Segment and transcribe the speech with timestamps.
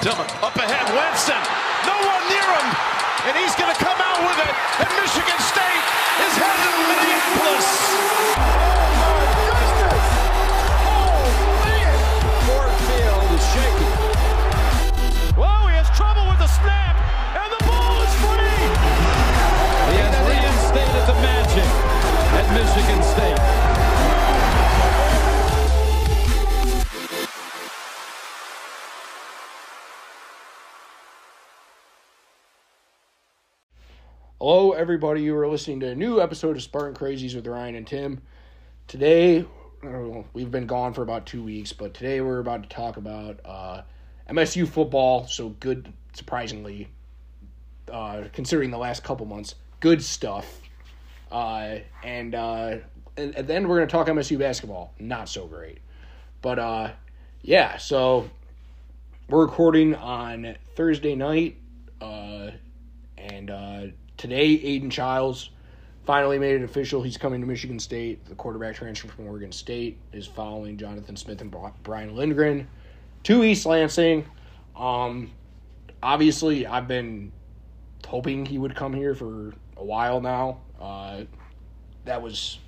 [0.00, 1.36] Dillon up ahead, Winston.
[1.84, 2.66] No one near him,
[3.28, 3.89] and he's going to come
[34.80, 35.20] everybody.
[35.20, 38.22] You are listening to a new episode of Spartan Crazies with Ryan and Tim.
[38.88, 39.44] Today,
[40.32, 43.82] we've been gone for about two weeks, but today we're about to talk about uh,
[44.30, 45.26] MSU football.
[45.26, 46.88] So good, surprisingly,
[47.92, 50.46] uh, considering the last couple months, good stuff.
[51.30, 52.76] Uh, and, uh,
[53.18, 54.94] and and then we're going to talk MSU basketball.
[54.98, 55.80] Not so great,
[56.40, 56.92] but uh,
[57.42, 57.76] yeah.
[57.76, 58.30] So
[59.28, 61.58] we're recording on Thursday night.
[62.00, 62.52] Uh,
[63.18, 63.86] and uh,
[64.20, 65.48] today, Aidan Chiles
[66.04, 67.02] finally made it official.
[67.02, 68.22] He's coming to Michigan State.
[68.26, 72.68] The quarterback transfer from Oregon State is following Jonathan Smith and Brian Lindgren
[73.22, 74.26] to East Lansing.
[74.76, 75.30] Um,
[76.02, 77.32] obviously, I've been
[78.06, 80.60] hoping he would come here for a while now.
[80.78, 81.22] Uh,
[82.04, 82.58] that was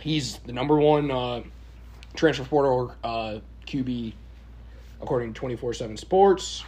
[0.00, 1.42] he's the number one uh,
[2.14, 4.12] transfer portal uh, QB
[5.00, 6.62] according to 24 7 Sports.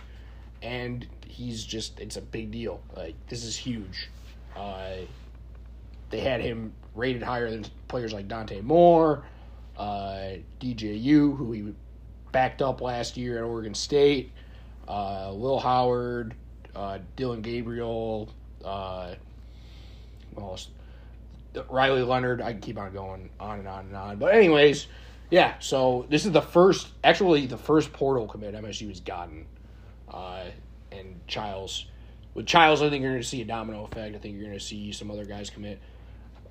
[0.63, 1.07] And
[1.37, 2.81] he's just, it's a big deal.
[2.97, 4.09] Like, this is huge.
[4.57, 4.97] Uh,
[6.11, 9.25] they had him rated higher than players like Dante Moore,
[9.77, 11.75] uh, DJU, who he
[12.33, 14.33] backed up last year at Oregon State,
[14.89, 16.35] uh, Will Howard,
[16.75, 18.33] uh, Dillon Gabriel,
[18.65, 19.15] uh,
[21.69, 22.41] Riley Leonard.
[22.41, 24.17] I can keep on going on and on and on.
[24.19, 24.87] But anyways,
[25.31, 25.55] yeah.
[25.59, 29.47] So this is the first, actually, the first portal commit MSU has gotten,
[30.09, 30.45] uh,
[30.99, 31.87] and Chiles.
[32.35, 34.15] With Chiles, I think you're going to see a domino effect.
[34.15, 35.81] I think you're going to see some other guys commit.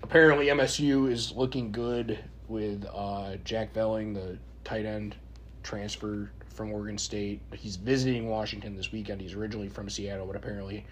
[0.02, 5.16] Apparently, MSU is looking good with uh, Jack Velling, the tight end
[5.64, 7.42] transfer from Oregon State.
[7.54, 9.22] He's visiting Washington this weekend.
[9.22, 10.86] He's originally from Seattle, but apparently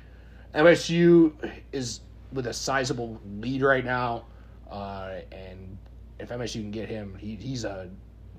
[0.53, 1.33] MSU
[1.71, 4.25] is with a sizable lead right now,
[4.69, 5.77] uh, and
[6.19, 7.89] if MSU can get him, he, he's a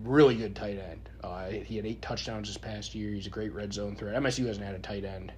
[0.05, 1.09] really good tight end.
[1.23, 3.11] Uh, he had eight touchdowns this past year.
[3.11, 4.15] He's a great red zone threat.
[4.15, 5.33] MSU hasn't had a tight end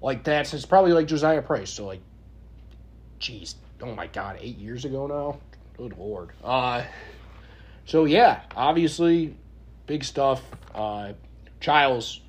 [0.00, 1.70] like that since probably like Josiah Price.
[1.70, 2.00] So like,
[3.18, 5.38] geez, oh my God, eight years ago now.
[5.76, 6.30] Good lord.
[6.42, 6.84] Uh,
[7.84, 9.36] so yeah, obviously,
[9.86, 10.42] big stuff.
[10.74, 11.12] Uh,
[11.60, 12.20] Chiles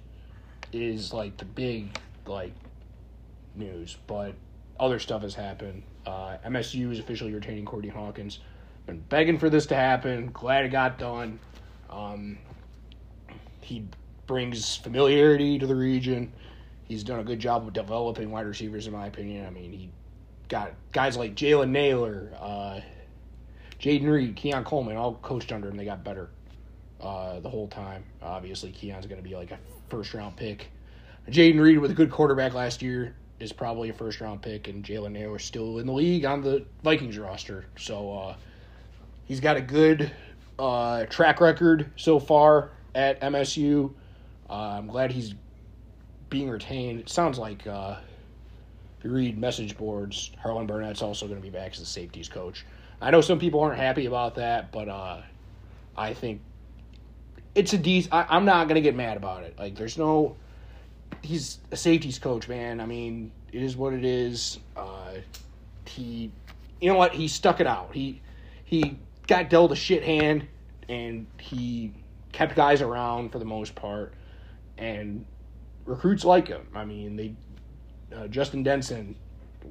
[0.73, 2.53] is like the big like
[3.55, 4.35] news, but
[4.79, 5.83] other stuff has happened.
[6.05, 8.39] Uh, MSU is officially retaining Courtney Hawkins.
[8.87, 10.31] Been begging for this to happen.
[10.33, 11.39] Glad it got done.
[11.91, 12.37] Um,
[13.61, 13.85] he
[14.27, 16.31] brings familiarity to the region.
[16.85, 19.45] He's done a good job of developing wide receivers, in my opinion.
[19.45, 19.89] I mean, he
[20.47, 22.81] got guys like Jalen Nailor, uh,
[23.79, 25.77] Jayden Reed, Keon Coleman, all coached under him.
[25.77, 26.29] They got better
[26.99, 28.03] uh, the whole time.
[28.21, 29.59] Obviously, Keon's going to be like a
[29.89, 30.69] first round pick.
[31.29, 34.83] Jayden Reed with a good quarterback last year is probably a first round pick, and
[34.83, 37.65] Jalen Nailor is still in the league on the Vikings roster.
[37.77, 38.35] So uh,
[39.25, 40.11] he's got a good
[40.61, 43.91] uh, track record so far at MSU.
[44.49, 45.33] Uh, I'm glad he's
[46.29, 46.99] being retained.
[46.99, 47.95] It sounds like uh,
[48.99, 52.29] if you read message boards, Harlon Barnett's also going to be back as the safeties
[52.29, 52.63] coach.
[53.01, 55.21] I know some people aren't happy about that, but uh,
[55.97, 56.41] I think
[57.55, 58.13] it's a decent.
[58.13, 59.57] I'm not going to get mad about it.
[59.57, 60.35] Like, there's no.
[61.23, 62.79] He's a safeties coach, man.
[62.79, 64.59] I mean, it is what it is.
[64.75, 65.15] Uh,
[65.85, 66.31] he,
[66.79, 67.13] you know what?
[67.13, 67.89] He stuck it out.
[67.93, 68.21] He
[68.63, 68.97] he
[69.27, 70.47] got dealt a shit hand,
[70.91, 71.93] and he
[72.33, 74.13] kept guys around for the most part,
[74.77, 75.25] and
[75.85, 76.67] recruits like him.
[76.75, 77.33] I mean, they
[78.15, 79.15] uh, Justin Denson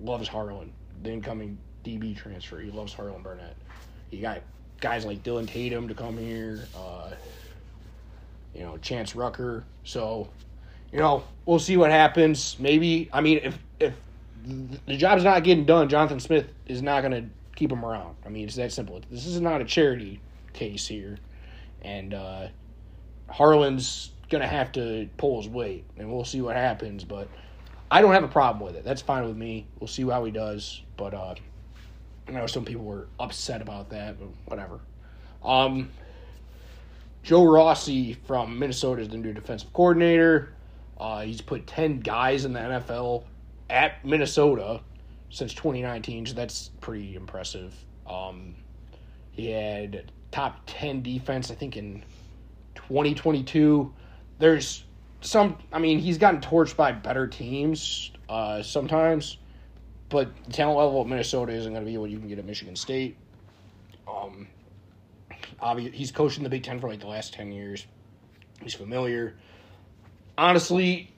[0.03, 0.73] loves Harlon,
[1.03, 2.59] the incoming DB transfer.
[2.59, 3.55] He loves Harlon Barnett.
[4.11, 4.41] You got
[4.81, 6.67] guys like Dylan Tatum to come here.
[6.75, 7.11] Uh,
[8.55, 9.65] you know, Chance Rucker.
[9.85, 10.29] So,
[10.91, 12.57] you know, we'll see what happens.
[12.59, 13.95] Maybe I mean, if if
[14.87, 18.17] the job's not getting done, Jonathan Smith is not going to keep him around.
[18.25, 19.03] I mean, it's that simple.
[19.11, 20.19] This is not a charity
[20.53, 21.19] case here,
[21.83, 22.49] and uh,
[23.29, 27.05] Harlon's to have to pull his weight, and we'll see what happens.
[27.05, 27.29] But
[27.91, 28.85] I don't have a problem with it.
[28.85, 29.67] That's fine with me.
[29.79, 30.83] We'll see how he does.
[30.97, 31.35] But uh,
[32.29, 34.81] I know some people were upset about that, but whatever.
[35.45, 35.91] Um,
[37.23, 40.55] Joe Rossi from Minnesota is the new defensive coordinator.
[40.99, 43.25] Uh, he's put 10 guys in the NFL
[43.69, 44.81] at Minnesota
[45.31, 47.75] since 2019, so that's pretty impressive.
[48.07, 48.55] Um,
[49.33, 52.05] he had top 10 defense, I think, in
[52.75, 53.93] 2022.
[54.39, 54.85] There's
[55.21, 55.59] some.
[55.73, 59.37] I mean, he's gotten torched by better teams uh, sometimes,
[60.09, 62.45] but the talent level of Minnesota isn't going to be what you can get at
[62.45, 63.17] Michigan State.
[64.09, 64.49] Um,
[65.61, 67.87] obviously, he's coached in the Big Ten for like the last ten years.
[68.63, 69.37] He's familiar.
[70.39, 71.13] Honestly,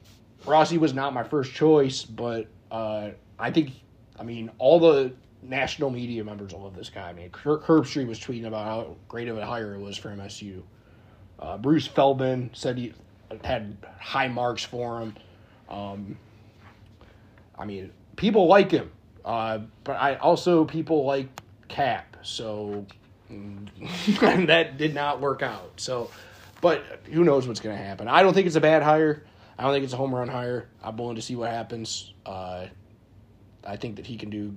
[0.46, 3.70] Rossi was not my first choice, but uh, I think,
[4.18, 7.08] I mean, all the national media members love this guy.
[7.08, 10.62] I mean, Herbstreit was tweeting about how great of a hire it was for MSU.
[11.38, 12.94] Uh, Bruce Feldman said he
[13.42, 15.16] had high marks for him.
[15.68, 16.16] Um,
[17.58, 18.90] I mean, people like him,
[19.24, 21.28] uh, but I also people like
[21.68, 22.16] Cap.
[22.22, 22.86] So
[24.20, 25.72] that did not work out.
[25.76, 26.10] So,
[26.60, 28.08] but who knows what's going to happen?
[28.08, 29.24] I don't think it's a bad hire.
[29.58, 30.68] I don't think it's a home run hire.
[30.82, 32.12] I'm willing to see what happens.
[32.24, 32.66] Uh,
[33.64, 34.56] I think that he can do.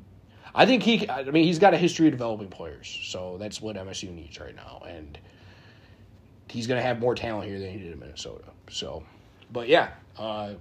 [0.55, 1.07] I think he.
[1.09, 4.55] I mean, he's got a history of developing players, so that's what MSU needs right
[4.55, 5.19] now, and
[6.49, 8.45] he's going to have more talent here than he did in Minnesota.
[8.69, 9.03] So,
[9.51, 10.53] but yeah, uh,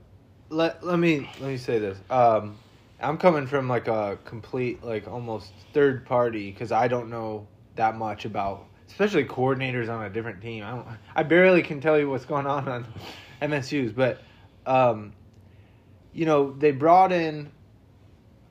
[0.51, 1.97] let let me let me say this.
[2.11, 2.59] Um,
[3.01, 7.47] I'm coming from like a complete like almost third party because I don't know
[7.77, 10.65] that much about especially coordinators on a different team.
[10.65, 10.87] I don't.
[11.15, 12.87] I barely can tell you what's going on on
[13.43, 14.21] MSU's, but
[14.67, 15.13] um,
[16.13, 17.53] you know they brought in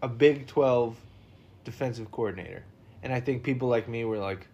[0.01, 0.98] a Big Twelve
[1.63, 2.63] defensive coordinator,
[3.01, 4.48] and I think people like me were like,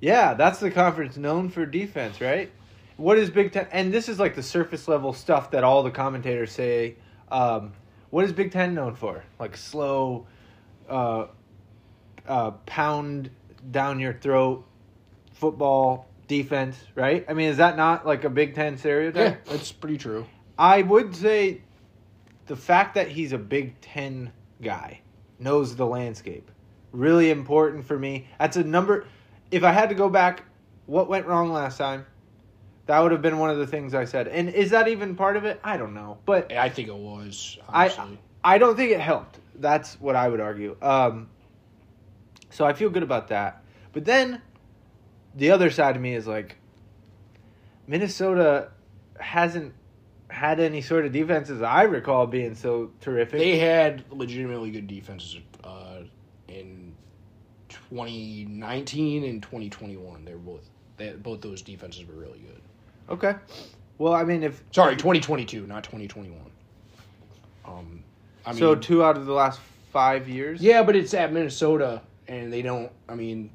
[0.00, 2.50] "Yeah, that's the conference known for defense, right?"
[2.96, 3.66] What is Big Ten?
[3.72, 6.96] And this is like the surface level stuff that all the commentators say.
[7.30, 7.72] Um,
[8.10, 9.24] what is Big Ten known for?
[9.38, 10.26] Like slow,
[10.88, 11.26] uh,
[12.28, 13.30] uh, pound
[13.70, 14.64] down your throat
[15.32, 17.24] football defense, right?
[17.28, 19.40] I mean, is that not like a Big Ten stereotype?
[19.44, 20.26] yeah, that's pretty true.
[20.58, 21.62] I would say
[22.46, 25.00] the fact that he's a Big Ten guy
[25.42, 26.50] knows the landscape.
[26.92, 28.28] Really important for me.
[28.38, 29.06] That's a number.
[29.50, 30.44] If I had to go back,
[30.86, 32.06] what went wrong last time?
[32.86, 34.28] That would have been one of the things I said.
[34.28, 35.60] And is that even part of it?
[35.62, 36.18] I don't know.
[36.26, 37.58] But I think it was.
[37.68, 38.18] Honestly.
[38.44, 39.38] I I don't think it helped.
[39.54, 40.76] That's what I would argue.
[40.82, 41.28] Um,
[42.50, 43.62] so I feel good about that.
[43.92, 44.42] But then
[45.34, 46.56] the other side of me is like
[47.86, 48.70] Minnesota
[49.18, 49.74] hasn't
[50.32, 53.38] had any sort of defenses I recall being so terrific.
[53.38, 55.98] They had legitimately good defenses uh,
[56.48, 56.94] in
[57.68, 60.24] 2019 and 2021.
[60.24, 62.60] They were both they, both those defenses were really good.
[63.10, 63.34] Okay.
[63.98, 66.40] Well, I mean, if sorry, 2022, not 2021.
[67.64, 68.02] Um,
[68.46, 69.60] I mean, so two out of the last
[69.92, 70.62] five years.
[70.62, 72.90] Yeah, but it's at Minnesota, and they don't.
[73.08, 73.50] I mean,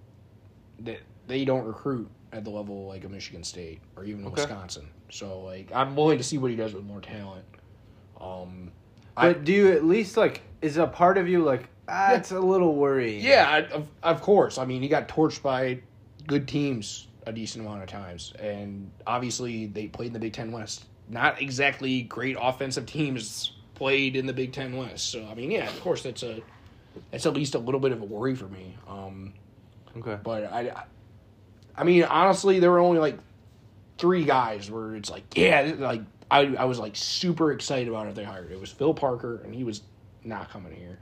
[0.80, 4.44] they they don't recruit at the level like a Michigan State or even okay.
[4.44, 4.88] Wisconsin.
[5.10, 7.46] So like, I'm willing to see what he does with more talent.
[8.20, 8.72] Um,
[9.16, 10.42] but I, do you at least like?
[10.62, 11.70] Is a part of you like?
[11.88, 13.24] Ah, yeah, it's a little worrying.
[13.24, 14.58] Yeah, I, of, of course.
[14.58, 15.80] I mean, he got torched by
[16.26, 20.52] good teams a decent amount of times, and obviously they played in the Big Ten
[20.52, 20.86] West.
[21.10, 25.12] Not exactly great offensive teams played in the Big Ten West.
[25.12, 26.42] So I mean, yeah, of course that's a
[27.12, 28.76] that's at least a little bit of a worry for me.
[28.88, 29.34] Um,
[29.98, 30.86] okay, but I,
[31.76, 33.20] I mean, honestly, there were only like
[33.98, 38.16] three guys where it's like, yeah, like I, I was like super excited about if
[38.16, 38.52] they hired.
[38.52, 39.82] It was Phil Parker, and he was
[40.24, 41.00] not coming here.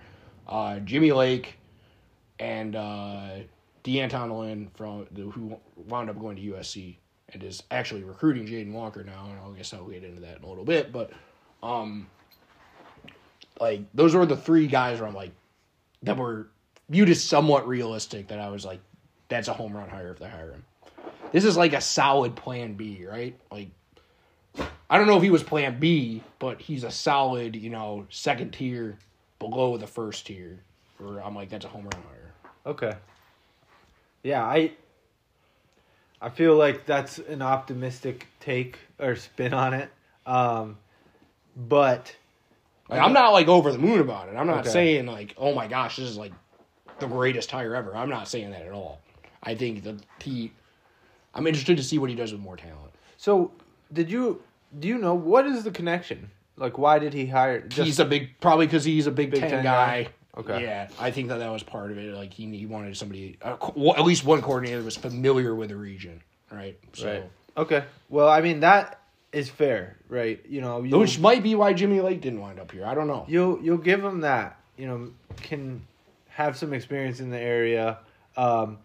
[0.47, 1.57] Uh, Jimmy Lake,
[2.39, 3.29] and uh,
[3.83, 6.97] D'Anton Lynn from the, who wound up going to USC
[7.29, 10.43] and is actually recruiting Jaden Walker now, and I guess I'll get into that in
[10.43, 10.91] a little bit.
[10.91, 11.11] But,
[11.63, 12.07] um,
[13.59, 15.31] like those were the three guys where I'm like
[16.03, 16.49] that were
[16.89, 18.27] viewed as somewhat realistic.
[18.27, 18.79] That I was like,
[19.29, 20.63] that's a home run hire if they hire him.
[21.31, 23.37] This is like a solid plan B, right?
[23.51, 23.69] Like,
[24.89, 28.51] I don't know if he was plan B, but he's a solid, you know, second
[28.51, 28.97] tier
[29.39, 30.59] below the first tier.
[31.03, 32.33] Or I'm like, that's a home run hire.
[32.65, 32.93] Okay.
[34.23, 34.71] Yeah, I
[36.21, 39.89] I feel like that's an optimistic take or spin on it.
[40.25, 40.77] Um,
[41.55, 42.15] but
[42.89, 44.35] like, I'm not like over the moon about it.
[44.35, 44.69] I'm not okay.
[44.69, 46.31] saying like, oh my gosh, this is like
[46.99, 47.95] the greatest hire ever.
[47.95, 49.01] I'm not saying that at all.
[49.43, 50.51] I think that he.
[51.35, 52.91] I'm interested to see what he does with more talent.
[53.17, 53.51] So,
[53.93, 54.41] did you
[54.79, 56.31] do you know what is the connection?
[56.57, 57.61] Like, why did he hire?
[57.61, 60.03] Just he's a big probably because he's a Big, big Ten, Ten guy.
[60.03, 60.09] guy.
[60.37, 60.63] Okay.
[60.63, 62.13] Yeah, I think that that was part of it.
[62.13, 63.55] Like he he wanted somebody, uh,
[63.97, 66.77] at least one coordinator was familiar with the region, right?
[66.93, 67.23] So, right.
[67.57, 67.83] Okay.
[68.09, 69.01] Well, I mean that
[69.31, 70.41] is fair, right?
[70.47, 72.85] You know, which might be why Jimmy Lake didn't wind up here.
[72.85, 73.25] I don't know.
[73.27, 74.59] You'll you'll give him that.
[74.77, 75.11] You know,
[75.41, 75.81] can
[76.29, 77.99] have some experience in the area,
[78.35, 78.79] um,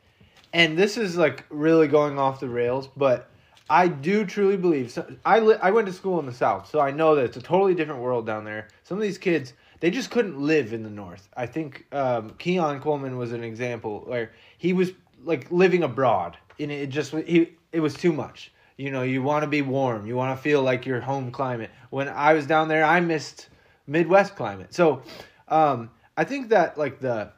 [0.53, 3.27] and this is like really going off the rails, but.
[3.73, 4.91] I do truly believe.
[4.91, 7.37] So I li- I went to school in the South, so I know that it's
[7.37, 8.67] a totally different world down there.
[8.83, 11.29] Some of these kids, they just couldn't live in the North.
[11.37, 14.91] I think um, Keon Coleman was an example where he was
[15.25, 18.53] like living abroad, and it just he it was too much.
[18.77, 20.07] You know, you want to be warm.
[20.07, 21.71] You want to feel like your home climate.
[21.91, 23.49] When I was down there, I missed
[23.87, 24.75] Midwest climate.
[24.75, 25.03] So,
[25.49, 27.33] um, I think that like the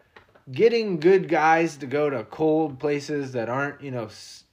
[0.50, 4.44] getting good guys to go to cold places that aren't, you know, s-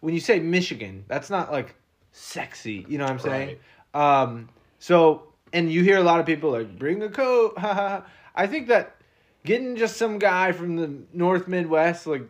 [0.00, 1.74] when you say Michigan, that's not like
[2.12, 2.86] sexy.
[2.88, 3.56] You know what I'm saying?
[3.94, 7.54] Um, so, and you hear a lot of people like, bring a coat.
[7.58, 8.96] I think that
[9.44, 12.22] getting just some guy from the North Midwest, like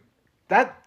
[0.48, 0.82] that,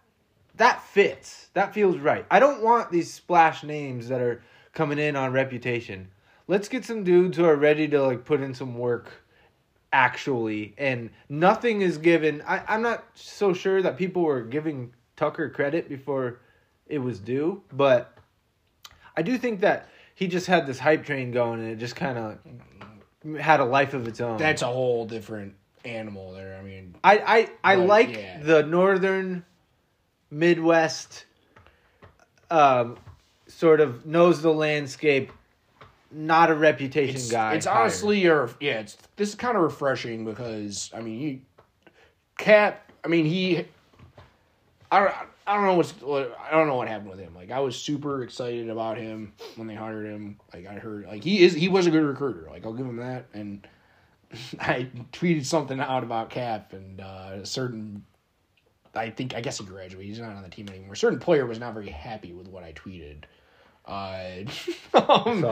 [0.55, 1.49] that fits.
[1.53, 2.25] That feels right.
[2.31, 4.41] I don't want these splash names that are
[4.73, 6.09] coming in on reputation.
[6.47, 9.20] Let's get some dudes who are ready to like put in some work
[9.93, 15.49] actually and nothing is given I, i'm not so sure that people were giving tucker
[15.49, 16.39] credit before
[16.87, 18.17] it was due but
[19.17, 22.17] i do think that he just had this hype train going and it just kind
[22.17, 22.37] of
[23.39, 25.55] had a life of its own That's a whole different
[25.85, 26.57] animal there.
[26.57, 27.17] I mean, i
[27.63, 28.39] i, I But, like yeah.
[28.41, 29.45] the northern
[30.29, 31.25] midwest
[32.49, 32.97] um
[33.47, 35.31] sort of knows the landscape
[36.11, 37.81] not a reputation it's, guy it's hired.
[37.81, 41.41] honestly, or yeah, it's this is kind of refreshing because I mean, you
[42.41, 42.91] Cap.
[43.03, 43.65] I mean, he.
[44.91, 45.13] I don't.
[45.45, 45.91] I don't know what's.
[46.01, 47.35] What, I don't know what happened with him.
[47.35, 50.39] Like, I was super excited about him when they hired him.
[50.53, 51.53] Like, I heard like he is.
[51.53, 52.47] He was a good recruiter.
[52.49, 53.25] Like, I'll give him that.
[53.33, 53.67] And
[54.59, 58.05] I tweeted something out about Cap and uh, a certain.
[58.95, 60.07] I think I guess he graduated.
[60.07, 60.93] He's not on the team anymore.
[60.93, 63.23] A certain player was not very happy with what I tweeted.
[63.85, 64.43] Uh,
[64.93, 65.45] um,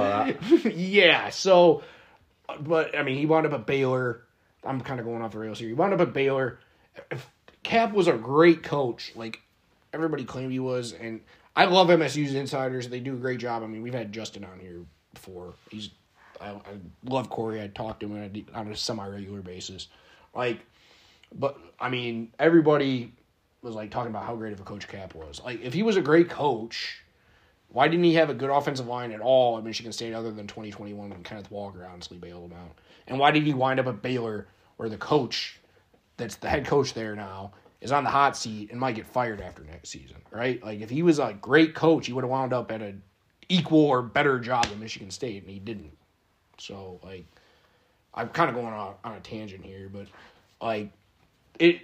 [0.66, 1.30] yeah.
[1.30, 1.84] So,
[2.60, 4.22] but I mean, he wound up at Baylor.
[4.64, 5.70] I'm kind of going off the rails here.
[5.70, 6.60] He wound up at Baylor.
[7.12, 7.30] If
[7.64, 9.42] Cap was a great coach, like
[9.94, 11.22] everybody claimed he was, and
[11.56, 12.90] I love MSU's insiders.
[12.90, 13.64] They do a great job.
[13.64, 14.82] I mean, we've had Justin on here
[15.14, 15.54] before.
[15.72, 15.90] He's
[16.42, 16.62] I, I
[17.06, 17.62] love Corey.
[17.62, 19.88] I talk to him on a semi regular basis.
[20.34, 20.60] Like,
[21.34, 23.14] but I mean, everybody
[23.62, 25.42] was like talking about how great of a coach Cap was.
[25.44, 27.04] Like, if he was a great coach,
[27.72, 30.48] why didn't he have a good offensive line at all at Michigan State other than
[30.48, 32.72] 2021 when Kenneth Walker honestly bailed him out?
[33.08, 34.48] And why did he wind up at Baylor
[34.78, 35.60] where the coach
[36.18, 39.40] that's the head coach there now is on the hot seat and might get fired
[39.40, 40.62] after next season, right?
[40.64, 43.02] Like if he was a great coach, he would have wound up at an
[43.48, 45.96] equal or better job at Michigan State and he didn't.
[46.58, 47.26] So like
[48.14, 50.08] I'm kind of going on, on a tangent here, but
[50.62, 50.92] like
[51.60, 51.82] it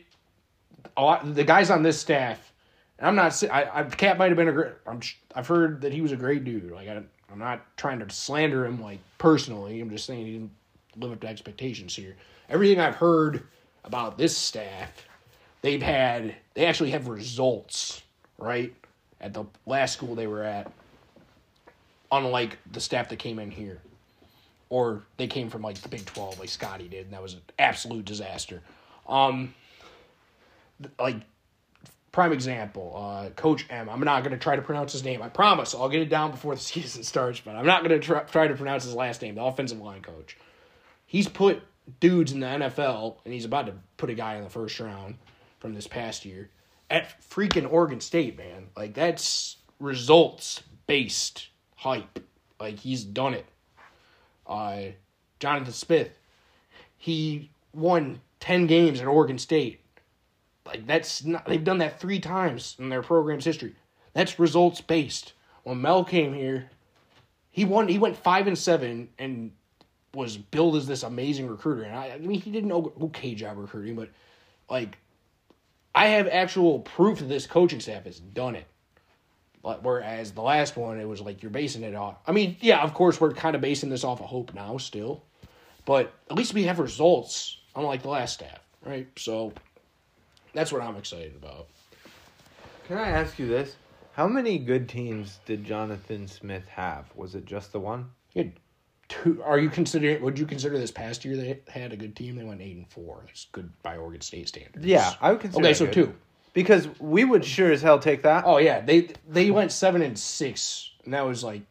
[0.98, 2.51] the guys on this staff
[3.00, 3.44] I'm not.
[3.52, 4.74] I, I Cap might have been a great.
[4.88, 5.02] I'm.
[5.34, 6.72] I've heard that he was a great dude.
[6.72, 9.82] Like I, I'm not trying to slander him like personally.
[9.82, 10.52] I'm just saying he didn't
[10.98, 12.16] live up to expectations here.
[12.50, 13.48] Everything I've heard
[13.84, 15.06] about this staff,
[15.62, 16.36] they've had.
[16.54, 18.02] They actually have results
[18.38, 18.74] right
[19.20, 20.72] at the last school they were at.
[22.12, 23.82] Unlike the staff that came in here,
[24.70, 27.42] or they came from like the Big Twelve, like Scotty did, and that was an
[27.60, 28.62] absolute disaster.
[29.10, 29.54] Um,
[30.98, 31.18] like
[32.15, 33.89] prime example, uh, Coach M.
[33.89, 35.22] I'm not going to try to pronounce his name.
[35.22, 35.75] I promise.
[35.75, 38.48] I'll get it down before the season starts, but I'm not going to try, try
[38.48, 39.36] to pronounce his last name.
[39.36, 40.38] The offensive line coach.
[41.05, 41.62] He's put
[42.00, 45.15] dudes in the NFL, and he's about to put a guy in the first round
[45.60, 46.50] from this past year
[46.89, 48.67] at freaking Oregon State, man.
[48.77, 52.24] Like that's results based hype.
[52.62, 53.45] Like he's done it.
[54.48, 54.84] Uh,
[55.41, 56.17] Jonathan Smith,
[56.98, 59.81] he won ten games at Oregon State.
[60.65, 63.75] Like that's not they've done that three times in their program's history.
[64.13, 65.34] That's results based.
[65.63, 66.69] When Mel came here,
[67.51, 69.51] he won he went five and seven and
[70.13, 71.84] was billed as this amazing recruiter.
[71.84, 74.10] And I, I mean he did an okay job recruiting, but
[74.69, 74.98] like
[75.93, 78.65] I have actual proof that this coaching staff has done it.
[79.62, 82.17] But whereas the last one, it was like you're basing it off.
[82.27, 85.24] I mean, yeah, of course we're kind of basing this off of hope now still,
[85.86, 89.07] but at least we have results, unlike the last staff, right?
[89.17, 89.53] So
[90.55, 91.67] that's what I'm excited about.
[92.88, 93.75] Can I ask you this?
[94.13, 97.05] How many good teams did Jonathan Smith have?
[97.15, 98.09] Was it just the one?
[98.29, 98.53] He had
[99.09, 99.43] two.
[99.43, 100.24] Are you considering?
[100.24, 102.35] Would you consider this past year they had a good team?
[102.38, 103.24] They went eight and four.
[103.27, 104.85] That's good by Oregon State standards.
[104.85, 105.65] Yeah, I would consider.
[105.65, 105.93] Okay, so good.
[105.93, 106.15] two.
[106.53, 108.45] Because we would sure as hell take that.
[108.47, 111.63] Oh yeah, they they went seven and six, and that was like,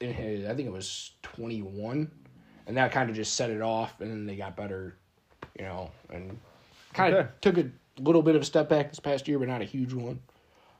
[0.00, 2.10] I think it was twenty one,
[2.66, 4.96] and that kind of just set it off, and then they got better,
[5.58, 6.38] you know, and
[6.94, 7.30] kind of Okay.
[7.42, 7.58] took
[7.98, 10.20] a little bit of a step back this past year, but not a huge one.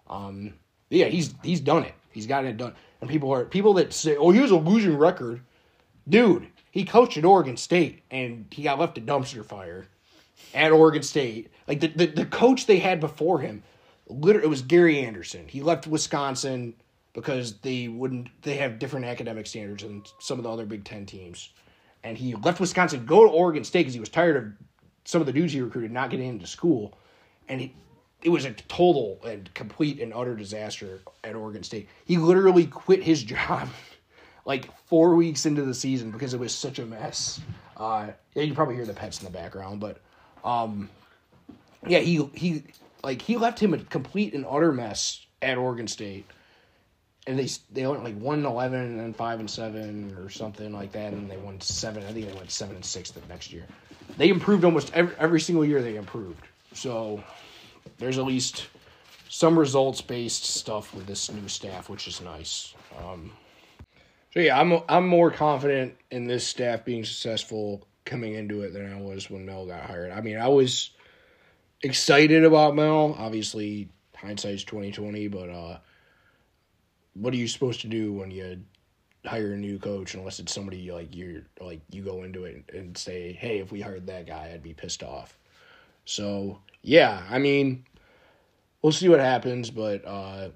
[0.09, 0.55] Um,
[0.89, 1.95] yeah, he's he's done it.
[2.11, 4.97] He's gotten it done, and people are people that say, "Oh, he was a losing
[4.97, 5.41] record,"
[6.09, 6.49] dude.
[6.73, 9.87] He coached at Oregon State, and he got left a dumpster fire
[10.55, 11.51] at Oregon State.
[11.67, 13.63] Like the, the, the coach they had before him,
[14.09, 15.49] literally, it was Gary Anderson.
[15.49, 16.75] He left Wisconsin
[17.13, 18.29] because they wouldn't.
[18.43, 21.51] They have different academic standards than some of the other Big Ten teams,
[22.05, 24.45] and he left Wisconsin to go to Oregon State because he was tired of
[25.05, 26.97] some of the dudes he recruited not getting into school,
[27.49, 27.75] and he
[28.23, 31.89] it was a total and complete and utter disaster at Oregon State.
[32.05, 33.69] He literally quit his job
[34.45, 37.41] like four weeks into the season because it was such a mess.
[37.77, 40.01] Uh, yeah, you probably hear the pets in the background, but
[40.45, 40.91] um,
[41.87, 42.65] yeah, he he
[43.03, 46.27] like he left him a complete and utter mess at Oregon State,
[47.27, 50.73] and they they went like one and eleven and then five and seven or something
[50.73, 52.05] like that, and they won seven.
[52.05, 53.67] I think they went seven and six the next year.
[54.17, 55.83] They improved almost every every single year.
[55.83, 56.45] They improved.
[56.73, 57.23] So
[57.99, 58.69] there's at least
[59.29, 62.75] some results based stuff with this new staff, which is nice.
[62.99, 63.33] Um,
[64.33, 68.93] so yeah, I'm I'm more confident in this staff being successful coming into it than
[68.93, 70.13] I was when Mel got hired.
[70.13, 70.91] I mean, I was
[71.83, 73.15] excited about Mel.
[73.19, 75.79] Obviously, hindsight's twenty twenty, but uh,
[77.15, 78.61] what are you supposed to do when you
[79.27, 82.97] hire a new coach unless it's somebody like you're like you go into it and
[82.97, 85.39] say, hey, if we hired that guy, I'd be pissed off.
[86.05, 87.85] So yeah, I mean,
[88.83, 90.49] we'll see what happens, but uh,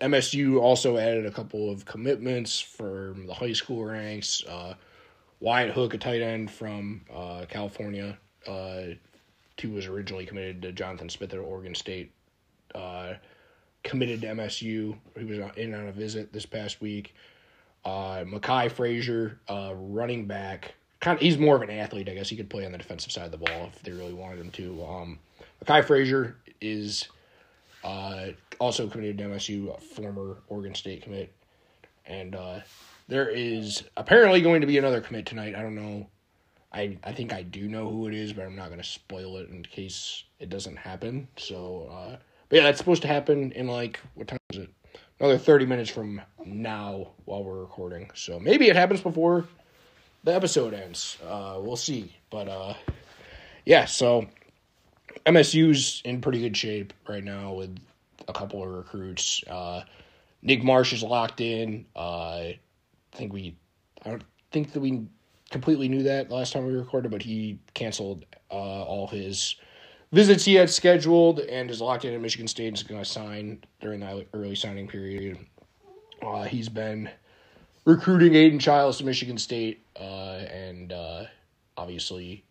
[0.00, 4.42] MSU also added a couple of commitments from the high school ranks.
[4.44, 4.74] Uh,
[5.40, 8.82] Wyatt Hook, a tight end from uh, California, uh,
[9.60, 12.12] who was originally committed to Jonathan Smith at Oregon State,
[12.74, 13.14] uh,
[13.82, 14.96] committed to MSU.
[15.16, 17.14] He was in on a visit this past week.
[17.84, 20.74] Uh, Makhi Frazier, uh, running back.
[21.00, 22.28] Kind of, he's more of an athlete, I guess.
[22.28, 24.50] He could play on the defensive side of the ball if they really wanted him
[24.52, 24.84] to.
[24.84, 25.18] Um,
[25.64, 27.08] Makhi Frazier is
[27.82, 31.32] uh, also committed to MSU, former Oregon State commit.
[32.06, 32.60] And uh,
[33.08, 35.54] there is apparently going to be another commit tonight.
[35.54, 36.08] I don't know.
[36.72, 39.36] I, I think I do know who it is, but I'm not going to spoil
[39.36, 41.28] it in case it doesn't happen.
[41.36, 42.16] So, uh,
[42.48, 44.70] but yeah, that's supposed to happen in like, what time is it?
[45.20, 48.10] Another 30 minutes from now while we're recording.
[48.14, 49.46] So maybe it happens before
[50.24, 51.18] the episode ends.
[51.26, 52.16] Uh, we'll see.
[52.30, 52.74] But uh,
[53.64, 54.26] yeah, so
[55.26, 57.78] MSU's in pretty good shape right now with
[58.26, 59.42] a couple of recruits.
[59.48, 59.84] Uh,
[60.42, 61.86] Nick Marsh is locked in.
[61.94, 62.58] Uh, I
[63.12, 63.56] think we,
[64.04, 65.06] I don't think that we
[65.50, 69.56] completely knew that last time we recorded, but he canceled uh, all his
[70.14, 73.04] visits he had scheduled and is locked in at Michigan State and is going to
[73.04, 75.36] sign during that early signing period.
[76.22, 77.10] Uh, he's been
[77.84, 81.24] recruiting Aidan Chiles to Michigan State, uh, and uh,
[81.76, 82.44] obviously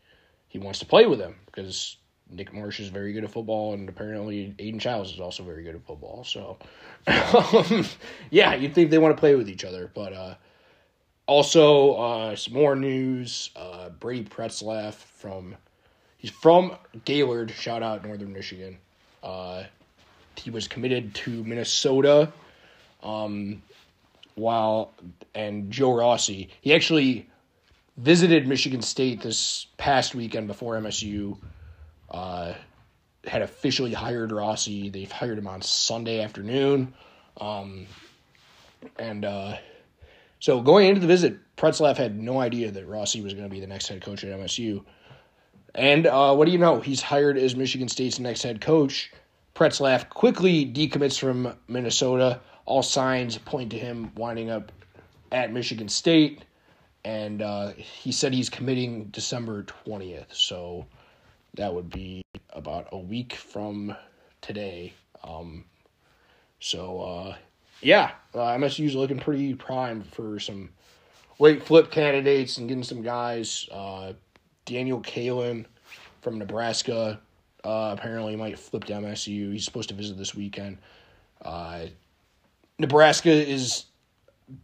[0.49, 1.95] he wants to play with him because
[2.30, 5.76] Nick Marsh is very good at football, and apparently Aidan Chiles is also very good
[5.76, 6.26] at football.
[6.26, 6.58] So,
[7.08, 7.86] um,
[8.30, 10.36] yeah, you'd think they want to play with each other, but uh,
[11.28, 13.52] also, uh, some more news.
[13.56, 15.56] Uh, Brady Pretzlaff from
[16.23, 17.51] he's from Gaylord.
[17.51, 18.77] Shout out Northern Michigan.
[19.21, 19.63] Uh,
[20.38, 22.31] he was committed to Minnesota.
[23.03, 23.62] Um,
[24.36, 24.93] while
[25.36, 27.29] and Joe Rossi, he actually
[27.97, 31.38] visited Michigan State this past weekend before MSU
[32.09, 32.53] uh,
[33.25, 34.89] had officially hired Rossi.
[34.89, 36.93] They've hired him on Sunday afternoon.
[37.39, 37.86] Um,
[38.97, 39.57] and uh,
[40.39, 43.59] so going into the visit, Pretzlaff had no idea that Rossi was going to be
[43.59, 44.83] the next head coach at MSU.
[45.75, 46.79] And uh, what do you know?
[46.79, 49.12] He's hired as Michigan State's next head coach.
[49.55, 52.39] Pretzlaff quickly decommits from Minnesota.
[52.65, 54.71] All signs point to him winding up
[55.31, 56.45] at Michigan State.
[57.05, 60.33] And uh, he said he's committing December 20th.
[60.33, 60.86] So
[61.55, 63.95] that would be about a week from
[64.41, 64.93] today.
[65.23, 65.65] Um,
[66.59, 67.36] so, uh,
[67.81, 70.69] yeah, uh, MSU's looking pretty primed for some
[71.39, 73.67] late flip candidates and getting some guys.
[73.71, 74.13] Uh,
[74.65, 75.65] Daniel Kaelin
[76.21, 77.19] from Nebraska
[77.63, 79.52] uh, apparently might flip to MSU.
[79.52, 80.78] He's supposed to visit this weekend.
[81.41, 81.86] Uh,
[82.80, 83.86] Nebraska is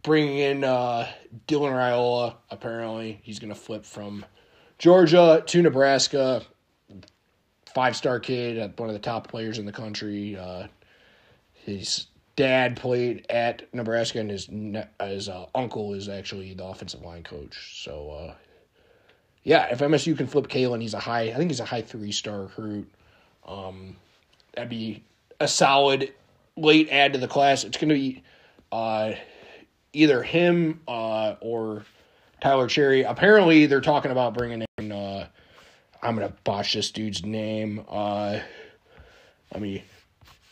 [0.02, 1.08] bringing in uh,
[1.48, 2.36] Dylan Raiola.
[2.50, 4.24] Apparently, he's going to flip from
[4.78, 6.42] Georgia to Nebraska.
[7.74, 10.36] Five star kid, one of the top players in the country.
[10.36, 10.66] Uh,
[11.52, 14.48] his dad played at Nebraska, and his
[15.00, 17.82] his uh, uncle is actually the offensive line coach.
[17.84, 18.34] So, uh,
[19.42, 21.30] yeah, if MSU can flip Kaelin, he's a high.
[21.30, 22.90] I think he's a high three star recruit.
[23.46, 23.96] Um,
[24.54, 25.02] that'd be
[25.38, 26.12] a solid
[26.56, 27.64] late add to the class.
[27.64, 28.22] It's going to be
[28.70, 29.12] uh,
[29.92, 31.84] either him uh, or
[32.40, 33.02] Tyler Cherry.
[33.02, 34.92] Apparently, they're talking about bringing in.
[34.92, 35.26] Uh,
[36.02, 37.84] I'm gonna botch this dude's name.
[37.88, 38.40] Uh,
[39.52, 39.84] let me.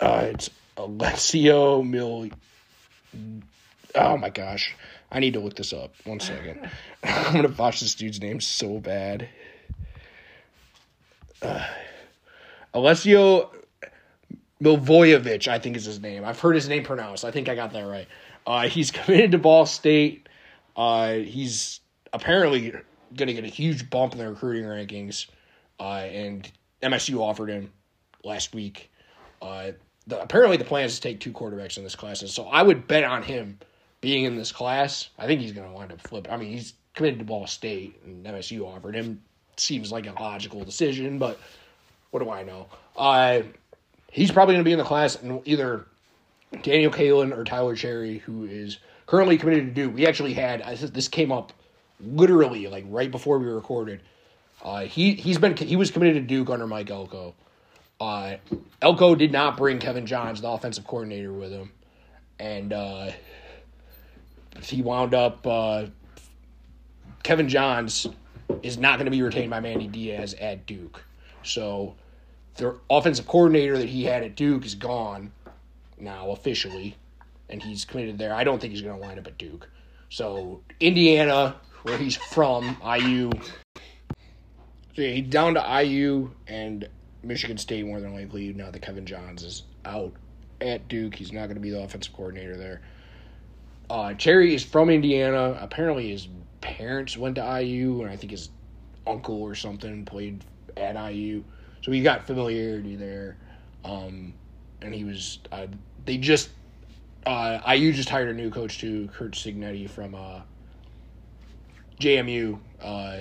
[0.01, 2.29] Uh, it's Alessio Mil.
[3.94, 4.74] Oh my gosh,
[5.10, 5.94] I need to look this up.
[6.04, 6.68] One second.
[7.04, 9.28] I'm gonna botch this dude's name so bad.
[11.40, 11.66] Uh,
[12.74, 13.50] Alessio
[14.62, 16.24] Milivojevic, I think is his name.
[16.24, 17.24] I've heard his name pronounced.
[17.24, 18.06] I think I got that right.
[18.46, 20.28] Uh, he's committed to Ball State.
[20.76, 21.80] Uh, he's
[22.12, 22.70] apparently
[23.16, 25.26] going to get a huge bump in the recruiting rankings,
[25.80, 26.50] uh, and
[26.82, 27.72] MSU offered him
[28.24, 28.90] last week.
[29.40, 29.72] Uh,
[30.06, 32.62] the, apparently, the plan is to take two quarterbacks in this class, and so I
[32.62, 33.58] would bet on him
[34.00, 35.11] being in this class.
[35.18, 36.32] I think he's going to wind up flipping.
[36.32, 39.22] I mean, he's committed to Ball State, and MSU offered him.
[39.56, 41.38] Seems like a logical decision, but
[42.11, 42.66] what do I know?
[42.96, 43.42] Uh,
[44.11, 45.87] he's probably going to be in the class, and either
[46.62, 49.94] Daniel Kaelin or Tyler Cherry, who is currently committed to Duke.
[49.94, 51.52] We actually had this came up
[52.00, 54.00] literally like right before we recorded.
[54.62, 57.34] Uh, he he's been he was committed to Duke under Mike Elko.
[58.00, 58.37] Uh,
[58.80, 61.72] Elko did not bring Kevin Johns, the offensive coordinator, with him,
[62.38, 63.11] and uh,
[64.64, 65.46] he wound up.
[65.46, 65.86] Uh,
[67.22, 68.06] Kevin Johns
[68.62, 71.04] is not going to be retained by Manny Diaz at Duke,
[71.42, 71.94] so
[72.56, 75.32] the offensive coordinator that he had at Duke is gone
[75.98, 76.96] now officially,
[77.48, 78.34] and he's committed there.
[78.34, 79.68] I don't think he's going to wind up at Duke.
[80.10, 83.30] So Indiana, where he's from, IU.
[84.94, 86.88] So yeah, he's down to IU and
[87.22, 88.52] Michigan State more than likely.
[88.52, 90.12] Now that Kevin Johns is out
[90.60, 92.80] at Duke, he's not going to be the offensive coordinator there.
[93.90, 95.57] Uh, Cherry is from Indiana.
[95.61, 96.29] Apparently, his
[96.61, 98.51] parents went to IU, and I think his
[99.07, 100.44] uncle or something played
[100.77, 101.42] at IU.
[101.83, 103.37] So he got familiarity there.
[103.85, 104.35] Um,
[104.83, 105.66] and he was uh,
[106.05, 106.51] they just
[107.27, 110.40] uh, IU just hired a new coach too, Curt Cignetti from uh,
[112.01, 113.18] JMU, uh,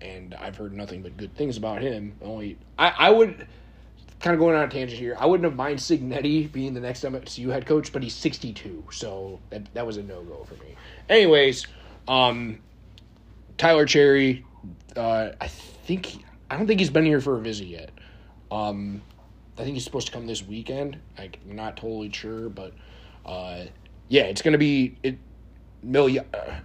[0.00, 2.16] and I've heard nothing but good things about him.
[2.22, 3.46] Only I, I would
[4.24, 5.14] kind of going on a tangent here.
[5.20, 9.38] I wouldn't have mind Cignetti being the next MSU head coach, but he's 62, so
[9.50, 10.74] that that was a no go for me.
[11.10, 11.66] Anyways,
[12.08, 12.58] um,
[13.58, 14.46] Tyler Cherry,
[14.96, 17.90] uh, I think I don't think he's been here for a visit yet.
[18.50, 19.02] Um,
[19.58, 20.98] I think he's supposed to come this weekend.
[21.18, 22.72] I'm not totally sure, but
[23.26, 23.64] uh,
[24.08, 25.18] yeah, it's gonna be it.
[25.82, 26.24] Million.
[26.32, 26.60] Uh,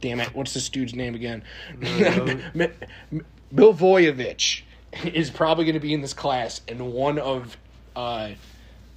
[0.00, 0.34] damn it!
[0.34, 1.44] What's this dude's name again?
[1.78, 1.92] Bill
[3.72, 4.62] Voyevich
[5.04, 7.56] is probably going to be in this class, and one of
[7.96, 8.30] uh,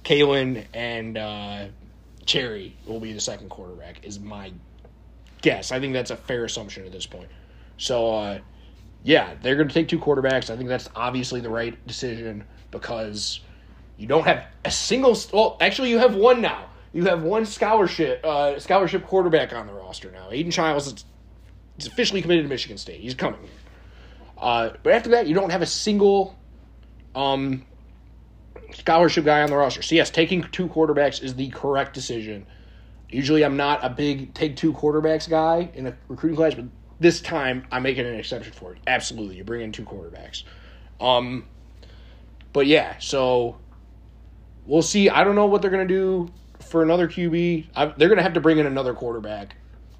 [0.04, 1.66] Kaelin and uh,
[2.26, 4.04] Cherry will be the second quarterback.
[4.04, 4.52] Is my
[5.42, 5.72] guess.
[5.72, 7.28] I think that's a fair assumption at this point.
[7.76, 8.38] So, uh,
[9.02, 10.50] yeah, they're going to take two quarterbacks.
[10.50, 13.40] I think that's obviously the right decision because
[13.98, 15.16] you don't have a single.
[15.32, 16.66] Well, actually, you have one now.
[16.92, 20.28] You have one scholarship uh, scholarship quarterback on the roster now.
[20.30, 21.04] Aidan Chiles is,
[21.78, 23.00] is officially committed to Michigan State.
[23.00, 23.40] He's coming.
[24.42, 26.36] Uh, but after that, you don't have a single
[27.14, 27.64] um,
[28.74, 29.82] scholarship guy on the roster.
[29.82, 32.46] So yes, taking two quarterbacks is the correct decision.
[33.08, 36.64] Usually, I'm not a big take two quarterbacks guy in a recruiting class, but
[36.98, 38.78] this time I'm making an exception for it.
[38.86, 40.42] Absolutely, you bring in two quarterbacks.
[41.00, 41.46] Um,
[42.52, 43.58] but yeah, so
[44.66, 45.08] we'll see.
[45.08, 47.66] I don't know what they're gonna do for another QB.
[47.76, 49.56] I, they're gonna have to bring in another quarterback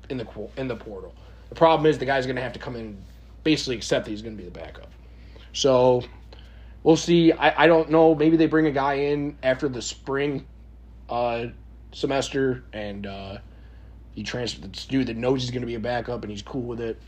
[0.09, 0.26] in the
[0.57, 1.14] in the portal.
[1.48, 2.96] The problem is the guy's gonna have to come in,
[3.44, 4.90] basically accept that he's gonna be the backup.
[5.52, 6.02] So
[6.83, 7.33] we'll see.
[7.33, 8.14] I, I don't know.
[8.14, 10.46] Maybe they bring a guy in after the spring
[11.09, 11.46] uh,
[11.92, 13.38] semester and uh,
[14.14, 16.81] he transfers this dude that knows he's gonna be a backup and he's cool with
[16.81, 17.00] it.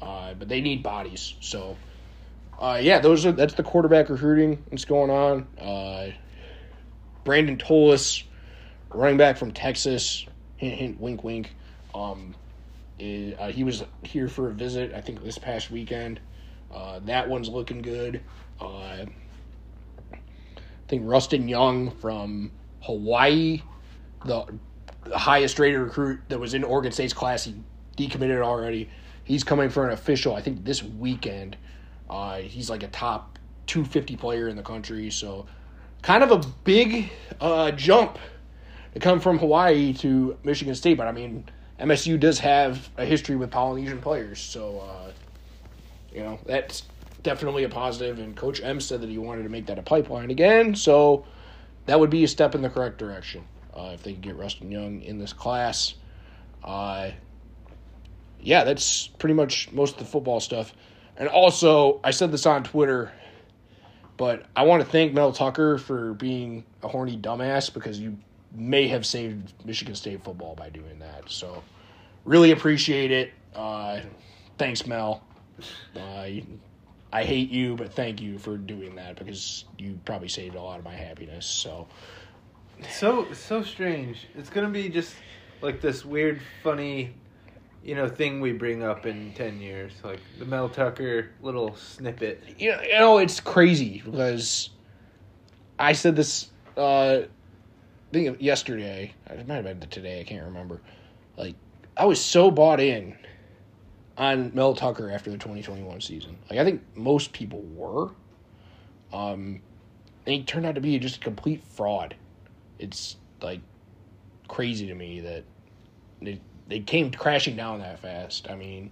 [0.00, 1.76] Uh, but they need bodies, so
[2.58, 5.46] uh, yeah, those are that's the quarterback recruiting that's going on.
[5.58, 6.10] Uh,
[7.24, 8.24] Brandon Tolis,
[8.92, 11.54] running back from Texas, hint, hint, wink, wink.
[11.94, 12.34] Um,
[12.98, 16.20] is, uh, he was here for a visit, I think this past weekend.
[16.72, 18.20] Uh, that one's looking good.
[18.60, 19.06] Uh, I
[20.88, 23.62] think Rustin Young from Hawaii,
[24.24, 24.46] the,
[25.04, 27.54] the highest rated recruit that was in Oregon State's class, he
[27.96, 28.88] decommitted already.
[29.24, 31.56] He's coming for an official, I think, this weekend.
[32.10, 35.46] Uh, he's like a top 250 player in the country, so
[36.02, 38.18] kind of a big uh, jump
[38.92, 40.98] to come from Hawaii to Michigan State.
[40.98, 41.44] But I mean,
[41.80, 45.12] MSU does have a history with Polynesian players, so uh,
[46.12, 46.84] you know that's
[47.22, 48.18] definitely a positive.
[48.18, 51.24] And Coach M said that he wanted to make that a pipeline again, so
[51.86, 53.44] that would be a step in the correct direction
[53.76, 55.94] uh, if they can get Rustin Young in this class.
[56.62, 57.10] Uh,
[58.40, 60.72] yeah, that's pretty much most of the football stuff.
[61.16, 63.12] And also, I said this on Twitter,
[64.16, 68.18] but I want to thank Mel Tucker for being a horny dumbass because you
[68.54, 71.30] may have saved Michigan State football by doing that.
[71.30, 71.62] So,
[72.24, 73.32] really appreciate it.
[73.54, 74.00] Uh,
[74.58, 75.22] thanks, Mel.
[75.96, 76.26] Uh,
[77.12, 80.78] I hate you, but thank you for doing that because you probably saved a lot
[80.78, 81.46] of my happiness.
[81.46, 81.86] So,
[82.90, 84.26] so so strange.
[84.36, 85.14] It's gonna be just
[85.62, 87.14] like this weird, funny
[87.84, 92.42] you know thing we bring up in 10 years like the mel tucker little snippet
[92.58, 94.70] you know, you know it's crazy because
[95.78, 97.20] i said this uh
[98.14, 100.80] think yesterday it might have been today i can't remember
[101.36, 101.54] like
[101.96, 103.16] i was so bought in
[104.16, 108.10] on mel tucker after the 2021 season like i think most people were
[109.12, 109.60] um
[110.26, 112.14] and he turned out to be just a complete fraud.
[112.78, 113.60] It's like
[114.48, 115.44] crazy to me that
[116.22, 118.50] they they came crashing down that fast.
[118.50, 118.90] I mean,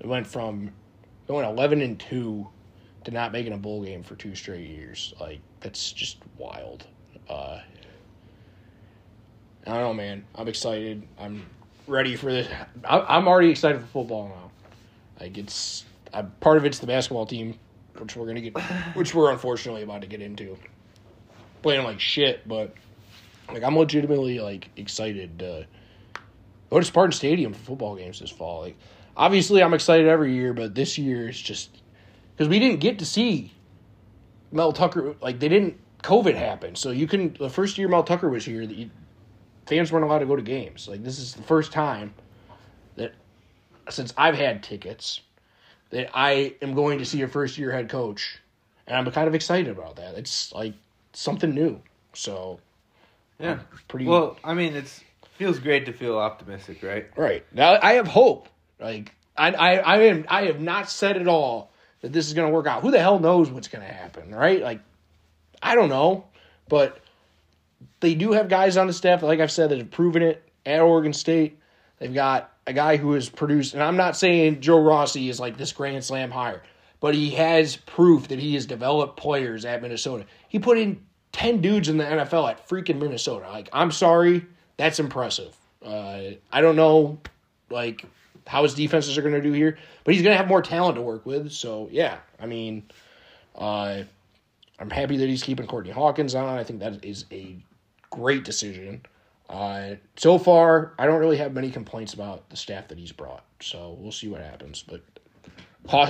[0.00, 0.70] it went from
[1.28, 2.48] going eleven and two
[3.04, 5.14] to not making a bowl game for two straight years.
[5.20, 6.86] Like that's just wild.
[7.28, 7.60] Uh,
[9.66, 10.24] I don't know, man.
[10.34, 11.02] I'm excited.
[11.18, 11.44] I'm
[11.86, 12.48] ready for this.
[12.84, 14.50] I- I'm already excited for football now.
[15.20, 17.58] Like it's, I, part of it's the basketball team,
[17.98, 18.58] which we're gonna get,
[18.94, 20.56] which we're unfortunately about to get into.
[21.62, 22.74] Playing like shit, but
[23.52, 25.66] like I'm legitimately like excited to
[26.70, 28.60] go to Spartan Stadium for football games this fall.
[28.60, 28.76] Like
[29.16, 31.82] obviously I'm excited every year, but this year is just
[32.36, 33.52] because we didn't get to see
[34.52, 35.16] Mel Tucker.
[35.20, 35.80] Like they didn't.
[36.02, 37.36] COVID happened, so you couldn't.
[37.38, 38.90] The first year Mel Tucker was here, that you,
[39.66, 40.88] fans weren't allowed to go to games.
[40.88, 42.14] Like this is the first time
[42.96, 43.12] that
[43.88, 45.20] since I've had tickets
[45.90, 48.38] that I am going to see a first year head coach,
[48.86, 50.14] and I'm kind of excited about that.
[50.14, 50.74] It's like
[51.12, 51.80] something new.
[52.14, 52.60] So
[53.38, 53.58] Yeah.
[53.88, 55.02] pretty Well, I mean, it's
[55.36, 57.06] feels great to feel optimistic, right?
[57.16, 58.48] Right now, I have hope.
[58.80, 60.24] Like I, I, I am.
[60.28, 62.82] I have not said at all that this is going to work out.
[62.82, 64.34] Who the hell knows what's going to happen?
[64.34, 64.62] Right?
[64.62, 64.80] Like
[65.62, 66.24] I don't know,
[66.68, 66.98] but
[68.06, 69.24] they do have guys on the staff.
[69.24, 71.58] Like I've said, that have proven it at Oregon State.
[71.98, 75.56] They've got a guy who has produced, and I'm not saying Joe Rossi is like
[75.56, 76.62] this Grand Slam hire,
[77.00, 80.24] but he has proof that he has developed players at Minnesota.
[80.48, 83.48] He put in ten dudes in the NFL at freaking Minnesota.
[83.48, 85.56] Like I'm sorry, that's impressive.
[85.84, 87.18] Uh, I don't know,
[87.70, 88.04] like
[88.46, 90.94] how his defenses are going to do here, but he's going to have more talent
[90.94, 91.50] to work with.
[91.50, 92.84] So yeah, I mean,
[93.56, 94.04] uh,
[94.78, 96.56] I'm happy that he's keeping Courtney Hawkins on.
[96.56, 97.56] I think that is a
[98.10, 99.02] great decision.
[99.48, 103.44] Uh, so far, I don't really have many complaints about the staff that he's brought.
[103.60, 104.84] So we'll see what happens.
[104.86, 105.02] But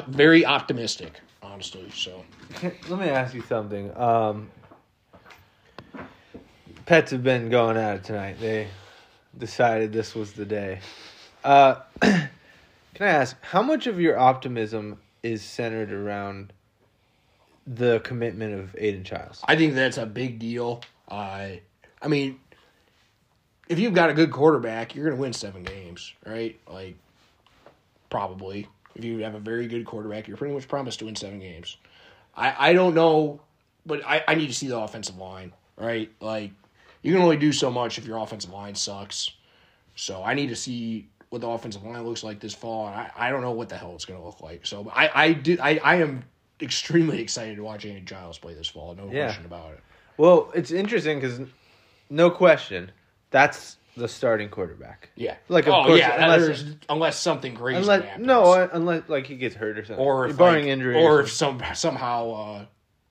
[0.09, 1.91] very optimistic, honestly.
[1.91, 2.25] So
[2.89, 3.95] Let me ask you something.
[3.97, 4.51] Um,
[6.87, 8.39] pets have been going at it tonight.
[8.41, 8.69] They
[9.37, 10.81] decided this was the day.
[11.45, 12.29] Uh, can
[13.01, 16.53] I ask how much of your optimism is centered around
[17.67, 19.43] the commitment of Aidan Chiles?
[19.47, 20.83] I think that's a big deal.
[21.09, 21.49] Uh,
[22.03, 22.39] I mean,
[23.69, 26.59] if you've got a good quarterback, you're going to win seven games, right?
[26.69, 26.97] Like,
[28.11, 28.69] probably.
[28.95, 31.77] If you have a very good quarterback, you're pretty much promised to win seven games.
[32.37, 33.41] I, I don't know,
[33.85, 36.11] but I, I need to see the offensive line, right?
[36.21, 36.53] Like,
[37.03, 39.31] you can only do so much if your offensive line sucks.
[39.97, 42.87] So I need to see what the offensive line looks like this fall.
[42.87, 44.65] And I, I don't know what the hell it's going to look like.
[44.67, 46.25] So I, I, do, I, I am
[46.61, 48.95] extremely excited to watch Aidan Chiles play this fall.
[48.95, 49.25] No Yeah.
[49.27, 49.81] question about it.
[50.17, 51.41] Well, it's interesting because
[52.11, 52.91] no question,
[53.31, 55.11] that's the starting quarterback.
[55.17, 55.37] Yeah.
[55.49, 58.27] Like, of oh, course, yeah, unless- unless, something crazy Unless happens.
[58.27, 61.21] no, unless like he gets hurt or something, or if barring like, injury, or or
[61.21, 62.65] if some somehow uh,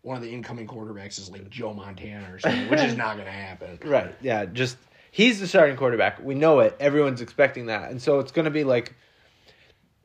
[0.04, 3.26] one of the incoming quarterbacks is like Joe Montana or something, which is not going
[3.26, 3.80] to happen.
[3.84, 4.14] Right.
[4.22, 4.46] Yeah.
[4.46, 4.78] Just
[5.12, 6.24] he's the starting quarterback.
[6.24, 6.76] We know it.
[6.80, 8.94] Everyone's expecting that, and so it's going to be like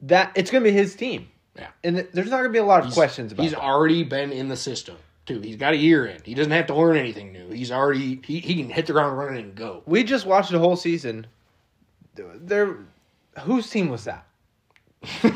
[0.03, 0.33] that.
[0.35, 1.69] It's going to be his team, Yeah.
[1.85, 3.43] and there's not going to be a lot of questions about.
[3.43, 3.61] He's that.
[3.61, 4.97] already been in the system
[5.31, 5.41] too.
[5.41, 6.21] He's got a year in.
[6.25, 7.51] He doesn't have to learn anything new.
[7.51, 9.83] He's already he, he can hit the ground running and go.
[9.87, 11.27] we just watched the whole season.
[12.15, 12.79] There,
[13.41, 14.27] whose team was that?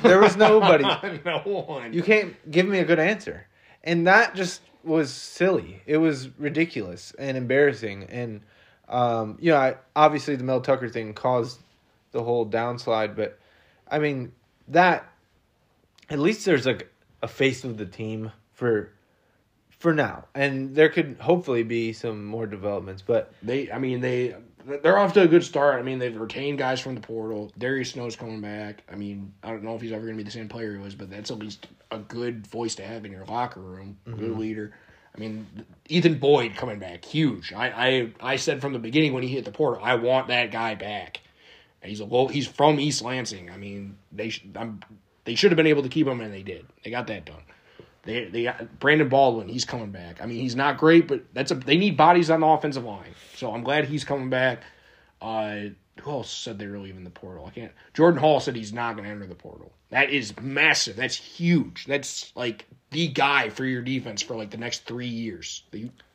[0.03, 0.85] There was nobody.
[1.25, 1.93] no one.
[1.93, 3.47] You can't give me a good answer.
[3.85, 5.81] And that just was silly.
[5.87, 8.05] It was ridiculous and embarrassing.
[8.05, 8.43] And,
[8.89, 11.61] um, you know, I, obviously the Mel Tucker thing caused
[12.13, 13.39] the whole downslide, but
[13.91, 14.33] I mean,
[14.69, 15.11] that,
[16.11, 16.91] at least there's like
[17.23, 18.91] a face of the team for,
[19.85, 20.25] for now.
[20.35, 24.35] And there could hopefully be some more developments, but They, I mean, they
[24.83, 25.79] they're off to a good start.
[25.79, 27.53] I mean, they've retained guys from the portal.
[27.59, 28.83] Darius Snow's coming back.
[28.91, 30.79] I mean, I don't know if he's ever going to be the same player he
[30.79, 33.99] was, but that's at least a good voice to have in your locker room.
[34.07, 34.41] Good mm-hmm.
[34.41, 34.75] leader.
[35.15, 35.47] I mean,
[35.91, 37.53] Ethan Boyd coming back, huge.
[37.53, 40.51] I, I I said from the beginning when he hit the portal, I want that
[40.51, 41.21] guy back.
[41.83, 42.27] He's a low.
[42.27, 43.51] He's from East Lansing.
[43.51, 44.81] I mean, they sh- I'm,
[45.25, 46.65] they should have been able to keep him, and they did.
[46.83, 47.43] They got that done.
[48.05, 49.49] They they Brandon Baldwin.
[49.49, 50.23] He's coming back.
[50.23, 53.15] I mean, he's not great, but that's a they need bodies on the offensive line.
[53.37, 54.63] So I'm glad he's coming back.
[55.23, 55.61] Uh,
[56.01, 57.47] who else said they were leaving the portal?
[57.47, 57.73] I can't.
[57.95, 59.73] Jordan Hall said he's not going to enter the portal.
[59.91, 60.97] That is massive.
[60.97, 61.87] That's huge.
[61.87, 65.63] That's like the guy for your defense for like the next three years.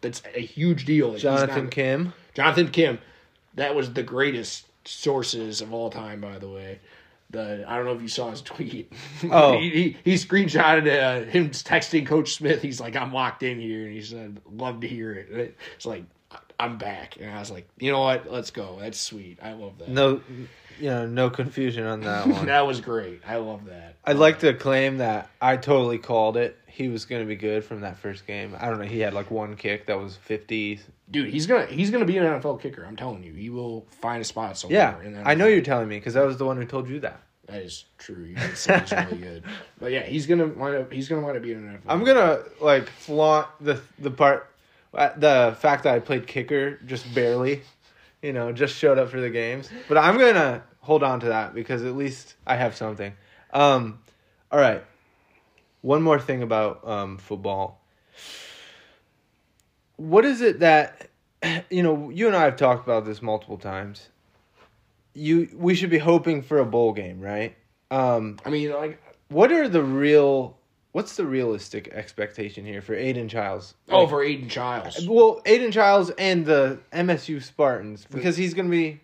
[0.02, 1.16] That's a huge deal.
[1.18, 3.00] Jonathan not- Kim, Jonathan Kim,
[3.56, 6.80] that was the greatest sources of all time, by the way.
[7.32, 8.92] The I don't know if you saw his tweet.
[9.32, 9.58] Oh.
[9.58, 12.62] he, he he screenshotted uh, him texting Coach Smith.
[12.62, 16.06] He's like, "I'm locked in here," and he said, "Love to hear it." It's like
[16.60, 17.18] I'm back.
[17.20, 18.30] And I was like, you know what?
[18.30, 18.78] Let's go.
[18.82, 19.40] That's sweet.
[19.42, 19.88] I love that.
[19.88, 20.22] No,
[20.80, 22.48] you know, no confusion on that one.
[22.48, 23.22] that was great.
[23.26, 23.96] I love that.
[24.04, 26.58] I'd like to claim that I totally called it.
[26.68, 28.56] He was going to be good from that first game.
[28.60, 28.86] I don't know.
[28.86, 30.82] He had like one kick that was 50.
[31.12, 32.86] Dude, he's gonna he's gonna be an NFL kicker.
[32.86, 35.00] I'm telling you, he will find a spot somewhere.
[35.04, 37.22] Yeah, I know you're telling me because I was the one who told you that.
[37.48, 38.26] That is true.
[38.26, 39.44] You did say he's really good,
[39.80, 40.94] but yeah, he's gonna wind up.
[40.94, 41.92] He's gonna wind up being an NFL.
[41.92, 44.52] I'm gonna like flaunt the the part,
[44.94, 47.64] uh, the fact that I played kicker just barely,
[48.22, 49.70] you know, just showed up for the games.
[49.88, 53.14] But I'm gonna hold on to that because at least I have something.
[53.52, 54.00] Um,
[54.52, 54.84] all right.
[55.82, 57.82] One more thing about um, football.
[60.00, 61.10] What is it that,
[61.70, 64.08] you know, you and I have talked about this multiple times.
[65.14, 67.56] You, we should be hoping for a bowl game, right?
[67.92, 70.58] Um, I mean, like, what are the real?
[70.92, 73.76] What's the realistic expectation here for Aidan Chiles?
[73.90, 78.66] oh, Like, for Aidan Chiles well, Aidan Chiles and the MSU Spartans because he's going
[78.66, 79.00] to be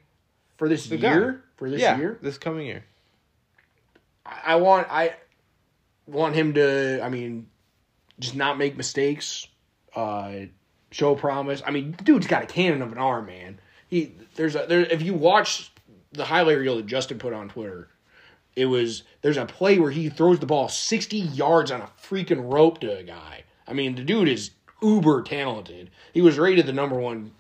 [0.57, 1.13] for this the guy.
[1.13, 1.43] year.
[1.57, 2.85] For this yeah, year, this coming year.
[4.25, 5.15] I I want I
[6.07, 7.01] want him to.
[7.03, 7.47] I mean,
[8.19, 9.47] just not make mistakes.
[9.95, 10.31] Uh,
[10.91, 11.61] show promise.
[11.65, 13.59] I mean, dude's got a cannon of an arm, man.
[13.87, 14.81] He there's a there.
[14.81, 15.71] If you watch
[16.11, 17.89] the highlight reel that Justin put on Twitter,
[18.55, 22.51] it was there's a play where he throws the ball sixty yards on a freaking
[22.51, 23.43] rope to a guy.
[23.67, 25.89] I mean, the dude is uber talented.
[26.13, 27.31] He was rated the number one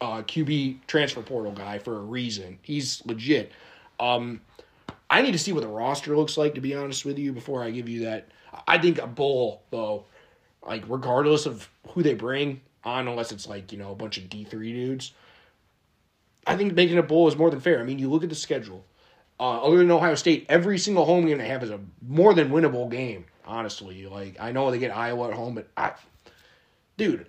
[0.00, 2.58] uh, QB transfer portal guy for a reason.
[2.62, 3.52] He's legit.
[4.00, 4.40] Um,
[5.10, 7.62] I need to see what the roster looks like to be honest with you before
[7.62, 8.28] I give you that.
[8.66, 10.04] I think a bowl though,
[10.66, 14.28] like regardless of who they bring on, unless it's like you know a bunch of
[14.28, 15.12] D three dudes.
[16.46, 17.80] I think making a bowl is more than fair.
[17.80, 18.84] I mean, you look at the schedule.
[19.40, 22.50] Uh, other than Ohio State, every single home game they have is a more than
[22.50, 23.24] winnable game.
[23.46, 25.92] Honestly, like I know they get Iowa at home, but I,
[26.96, 27.26] dude,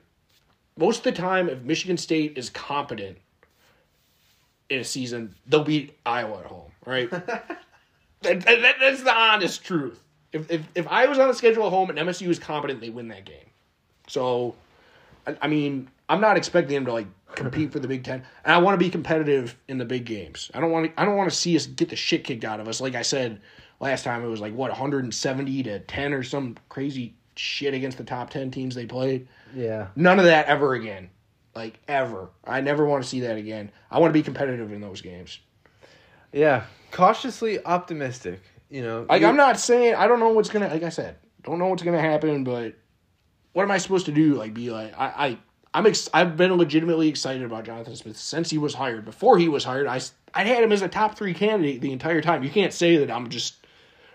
[0.78, 3.18] most of the time, if Michigan State is competent
[4.70, 7.10] in a season, they'll beat Iowa at home, right?
[7.12, 7.52] that,
[8.22, 10.02] that- that's the honest truth.
[10.32, 12.90] If, if if I was on the schedule at home and MSU is competent, they
[12.90, 13.46] win that game.
[14.08, 14.54] So,
[15.28, 18.54] I, I mean, I'm not expecting them to like compete for the Big Ten, and
[18.54, 20.52] I want to be competitive in the big games.
[20.54, 21.02] I don't want to.
[21.02, 22.82] I don't want to see us get the shit kicked out of us.
[22.82, 23.42] Like I said
[23.80, 28.04] last time, it was like what 170 to 10 or some crazy shit against the
[28.04, 29.28] top 10 teams they played.
[29.54, 29.88] Yeah.
[29.96, 31.10] None of that ever again.
[31.54, 32.30] Like ever.
[32.46, 33.72] I never want to see that again.
[33.90, 35.40] I want to be competitive in those games.
[36.32, 36.66] Yeah.
[36.92, 38.42] Cautiously optimistic.
[38.70, 39.06] You know.
[39.08, 41.84] Like I'm not saying I don't know what's gonna like I said, don't know what's
[41.84, 42.76] gonna happen, but
[43.56, 44.34] what am I supposed to do?
[44.36, 45.38] Like be like I, I
[45.74, 49.06] I'm ex- I've been legitimately excited about Jonathan Smith since he was hired.
[49.06, 50.02] Before he was hired, I
[50.34, 52.44] I had him as a top three candidate the entire time.
[52.44, 53.56] You can't say that I'm just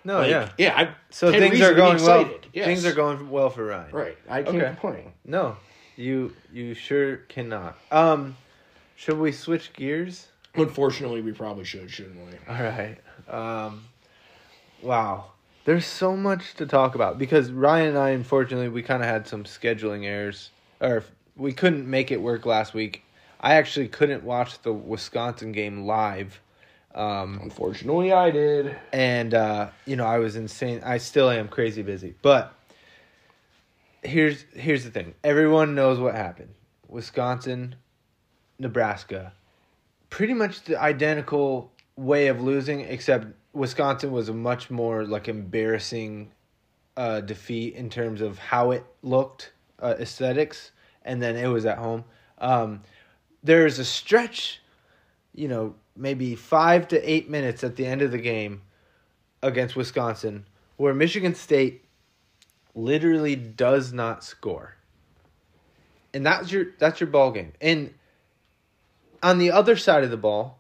[0.05, 0.18] No.
[0.18, 0.50] like, yeah.
[0.59, 0.74] yeah.
[0.76, 2.31] I So things are going well.
[2.53, 2.66] Yes.
[2.66, 3.90] Things are going well for Ryan.
[3.94, 4.18] right.
[4.29, 4.66] I can't Okay.
[4.66, 5.12] complain.
[5.24, 5.57] No,
[5.96, 7.79] you you sure cannot.
[7.90, 8.37] Um,
[8.96, 10.26] should we switch gears?
[10.55, 12.33] Unfortunately, we probably should, shouldn't we?
[12.55, 12.98] All right.
[13.29, 13.85] Um,
[14.83, 15.31] wow.
[15.71, 19.29] There's so much to talk about because Ryan and I, unfortunately, we kind of had
[19.29, 21.05] some scheduling errors, or
[21.37, 23.05] we couldn't make it work last week.
[23.41, 26.41] I actually couldn't watch the Wisconsin game live,
[26.93, 28.77] um, Unfortunately, I did.
[28.93, 30.83] and uh, you know I was insane.
[30.85, 32.53] I still am crazy busy, but
[34.03, 35.15] here's here's the thing.
[35.23, 36.53] Everyone knows what happened.
[36.89, 37.77] Wisconsin,
[38.59, 39.35] Nebraska,
[40.09, 46.31] pretty much the identical way of losing, except Wisconsin was a much more like embarrassing
[46.97, 50.73] uh, defeat in terms of how it looked, uh, aesthetics,
[51.05, 52.05] and then it was at home.
[52.39, 52.83] Um,
[53.43, 54.61] there's a stretch,
[55.35, 58.63] you know, maybe five to eight minutes at the end of the game
[59.43, 61.85] against Wisconsin where Michigan State
[62.75, 64.77] literally does not score.
[66.15, 67.53] And that's your that's your ball game.
[67.61, 67.93] And
[69.23, 70.60] on the other side of the ball,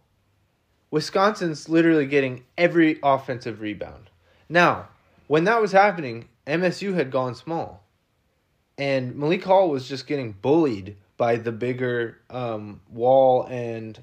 [0.90, 4.10] Wisconsin's literally getting every offensive rebound.
[4.48, 4.88] Now,
[5.28, 7.84] when that was happening, MSU had gone small.
[8.76, 14.02] And Malik Hall was just getting bullied by the bigger um, Wahl and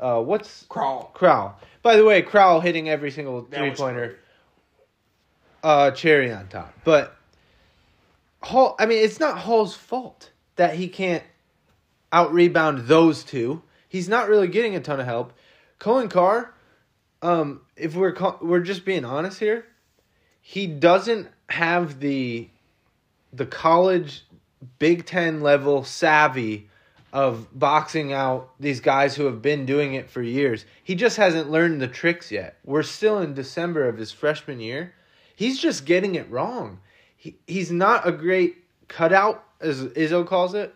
[0.00, 1.12] uh, what's Crawl.
[1.14, 1.56] Crowell.
[1.82, 4.18] By the way, Crowell hitting every single three pointer
[5.62, 6.74] uh cherry on top.
[6.82, 7.16] But
[8.42, 11.22] Hall I mean it's not Hall's fault that he can't
[12.12, 13.62] out rebound those two.
[13.88, 15.32] He's not really getting a ton of help.
[15.82, 16.54] Coen Carr,
[17.22, 19.66] um, if we're we're just being honest here,
[20.40, 22.48] he doesn't have the
[23.32, 24.24] the college
[24.78, 26.68] Big Ten level savvy
[27.12, 30.64] of boxing out these guys who have been doing it for years.
[30.84, 32.58] He just hasn't learned the tricks yet.
[32.64, 34.94] We're still in December of his freshman year.
[35.34, 36.78] He's just getting it wrong.
[37.16, 38.54] He, he's not a great
[38.86, 40.74] cutout, as Izzo calls it.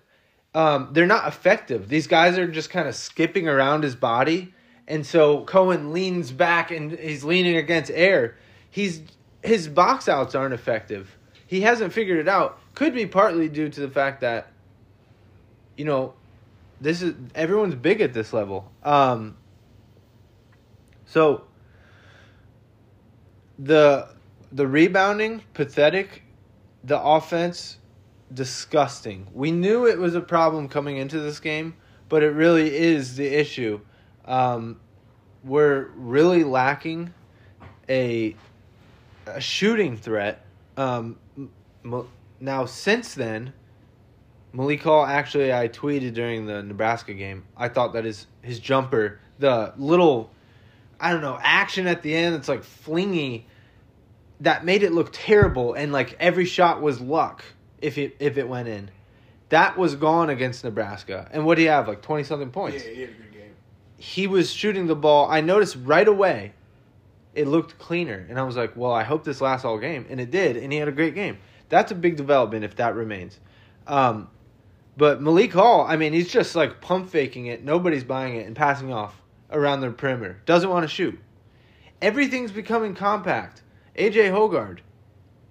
[0.57, 1.87] um, they're not effective.
[1.89, 4.55] These guys are just kind of skipping around his body,
[4.89, 8.37] and so Coen leans back and he's leaning against air.
[8.71, 9.03] He's
[9.43, 11.17] his box outs aren't effective.
[11.47, 12.59] He hasn't figured it out.
[12.75, 14.49] Could be partly due to the fact that,
[15.77, 16.15] you know,
[16.81, 18.71] this is everyone's big at this level.
[18.83, 19.37] Um,
[21.07, 21.45] so
[23.59, 24.09] the
[24.53, 26.23] the rebounding pathetic,
[26.85, 27.79] the offense
[28.33, 29.27] disgusting.
[29.33, 31.75] We knew it was a problem coming into this game,
[32.09, 33.81] but it really is the issue.
[34.27, 34.81] Um,
[35.45, 37.15] we're really lacking
[37.89, 38.35] a
[39.27, 40.45] a shooting threat.
[40.77, 41.19] Um,
[42.41, 43.53] now since then,
[44.53, 47.45] Malik Hall actually I tweeted during the Nebraska game.
[47.57, 50.31] I thought that his his jumper, the little
[50.99, 53.45] I don't know, action at the end it's like flingy
[54.41, 57.45] that made it look terrible and like every shot was luck
[57.81, 58.91] if it if it went in.
[59.51, 61.29] That was gone against Nebraska.
[61.31, 61.87] And what do you have?
[61.87, 62.85] Like twenty something points.
[62.85, 63.07] Yeah,
[63.99, 65.31] he was shooting the ball.
[65.31, 66.53] I noticed right away
[67.37, 68.27] it looked cleaner.
[68.29, 70.07] And I was like, well, I hope this lasts all game.
[70.09, 71.39] And it did, and he had a great game.
[71.69, 73.39] That's a big development if that remains.
[73.87, 74.31] Um,
[74.97, 77.63] but Malik Hall, I mean, he's just like pump faking it.
[77.63, 79.21] Nobody's buying it and passing off
[79.51, 80.41] around the perimeter.
[80.47, 81.19] Doesn't want to shoot.
[82.01, 83.63] Everything's becoming compact.
[83.97, 84.79] AJ Hoggard,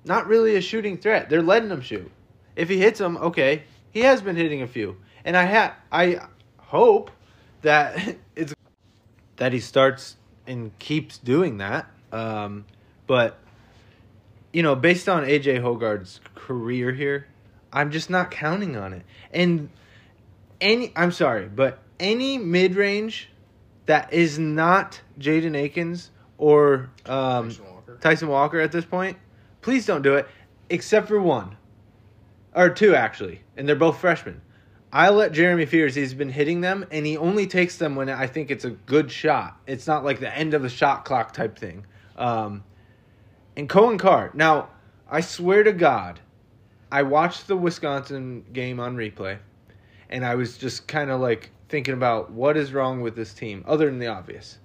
[0.03, 1.29] not really a shooting threat.
[1.29, 2.11] They're letting him shoot.
[2.55, 3.63] If he hits them, okay.
[3.91, 6.21] He has been hitting a few, and I ha- I
[6.57, 7.11] hope
[7.65, 8.53] that it's
[9.37, 10.15] that he starts
[10.47, 11.87] and keeps doing that.
[12.11, 12.65] Um,
[13.07, 13.37] but
[14.53, 17.27] you know, based on AJ Hoggard's career here,
[17.73, 19.03] I'm just not counting on it.
[19.33, 19.69] And
[20.61, 23.29] any, I'm sorry, but any mid range
[23.85, 27.97] that is not Jaden Akins or um, Tyson Walker.
[27.99, 29.17] Tyson Walker at this point,
[29.61, 30.27] please don't do it,
[30.69, 31.57] except for one
[32.55, 34.41] or two actually, and they're both freshmen.
[34.95, 35.93] I let Jeremy Fears.
[35.93, 39.11] He's been hitting them, and he only takes them when I think it's a good
[39.11, 39.59] shot.
[39.67, 41.85] It's not like the end of the shot clock type thing.
[42.15, 42.63] Um,
[43.57, 44.31] and Coen Carr.
[44.33, 44.69] Now,
[45.11, 46.21] I swear to God,
[46.89, 49.39] I watched the Wisconsin game on replay,
[50.09, 53.65] and I was just kind of like thinking about what is wrong with this team,
[53.67, 54.59] other than the obvious.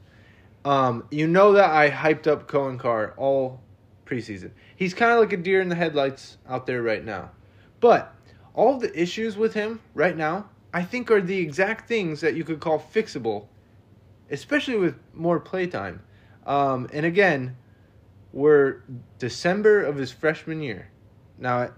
[0.65, 3.61] Um, you know that I hyped up Coen Carr all
[4.07, 4.53] preseason.
[4.77, 7.33] He's kind of like a deer in the headlights out there right now.
[7.81, 8.15] But
[8.55, 12.45] all the issues with him right now, I think, are the exact things that you
[12.45, 13.47] could call fixable,
[14.31, 16.03] especially with more playtime.
[16.47, 17.57] Um, and again,
[18.33, 18.83] we're
[19.19, 20.91] December of his freshman year.
[21.39, 21.71] Now,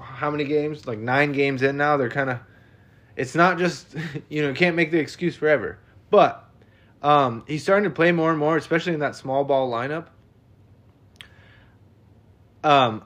[0.00, 0.86] how many games?
[0.86, 1.96] Like nine games in now.
[1.96, 2.40] They're kind of.
[3.16, 3.94] It's not just
[4.28, 5.78] you know can't make the excuse forever,
[6.10, 6.48] but
[7.02, 10.06] um, he's starting to play more and more, especially in that small ball lineup.
[12.64, 13.04] Um,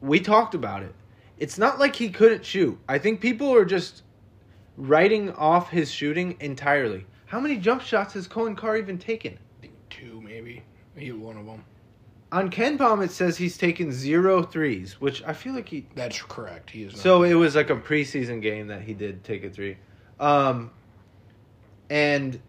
[0.00, 0.94] we talked about it.
[1.38, 2.78] It's not like he couldn't shoot.
[2.88, 4.02] I think people are just
[4.76, 7.06] writing off his shooting entirely.
[7.26, 9.38] How many jump shots has Coen Carr even taken?
[9.58, 10.62] I think two, maybe.
[10.94, 11.64] He one of them.
[12.32, 15.86] On KenPom, it says he's taken zero threes, which I feel like he.
[15.94, 16.70] That's correct.
[16.70, 16.92] He is.
[16.92, 17.02] Not.
[17.02, 19.76] So it was like a preseason game that he did take a three,
[20.18, 20.70] um,
[21.88, 22.40] and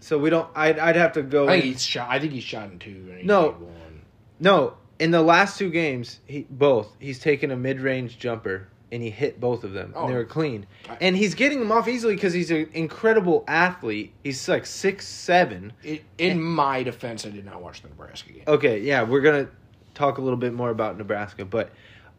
[0.00, 0.48] so we don't.
[0.54, 1.46] I'd I'd have to go.
[1.48, 2.08] I think he's shot.
[2.10, 3.08] I think he's shot in two.
[3.10, 3.50] And he No.
[3.50, 4.02] one.
[4.40, 9.02] No, in the last two games, he both he's taken a mid range jumper and
[9.02, 9.92] he hit both of them.
[9.94, 10.02] Oh.
[10.02, 10.66] And they were clean,
[11.00, 14.12] and he's getting them off easily because he's an incredible athlete.
[14.24, 15.72] He's like six seven.
[15.82, 18.44] It, in my defense, I did not watch the Nebraska game.
[18.46, 19.48] Okay, yeah, we're gonna
[19.94, 21.70] talk a little bit more about Nebraska, but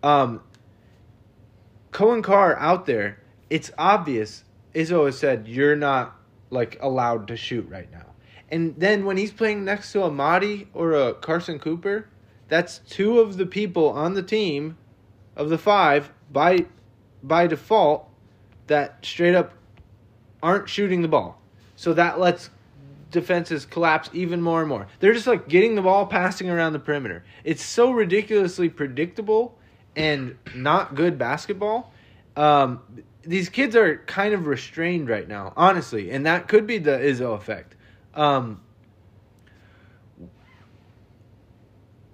[0.03, 0.41] um,
[1.91, 3.19] Coen Carr out there,
[3.49, 4.43] it's obvious.
[4.75, 6.15] Izzo has said you're not
[6.51, 8.05] like allowed to shoot right now,
[8.49, 12.07] and then when he's playing next to a Mady or a Carson Cooper,
[12.49, 14.77] that's two of the people on the team
[15.35, 16.65] of the five by
[17.23, 18.09] by default
[18.67, 19.53] that straight up
[20.41, 21.41] aren't shooting the ball.
[21.75, 22.49] So that lets
[23.11, 24.87] defenses collapse even more and more.
[24.99, 27.23] They're just like getting the ball passing around the perimeter.
[27.43, 29.57] It's so ridiculously predictable
[29.95, 31.91] and not good basketball.
[32.35, 32.81] Um,
[33.23, 37.35] these kids are kind of restrained right now, honestly, and that could be the Izzo
[37.35, 37.75] effect.
[38.13, 38.61] Um,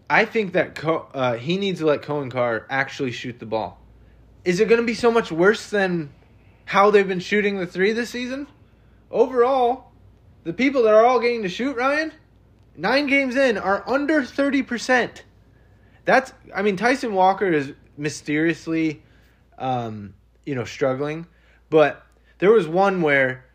[0.09, 3.81] I think that Co- uh, he needs to let Coen Carr actually shoot the ball.
[4.43, 6.11] Is it going to be so much worse than
[6.65, 8.47] how they've been shooting the three this season?
[9.09, 9.91] Overall,
[10.43, 12.11] the people that are all getting to shoot, Ryan,
[12.75, 15.21] nine games in, are under 30%.
[16.05, 19.01] That's, I mean, Tyson Walker is mysteriously,
[19.57, 20.13] um,
[20.45, 21.25] you know, struggling.
[21.71, 22.05] But
[22.37, 23.45] there was one where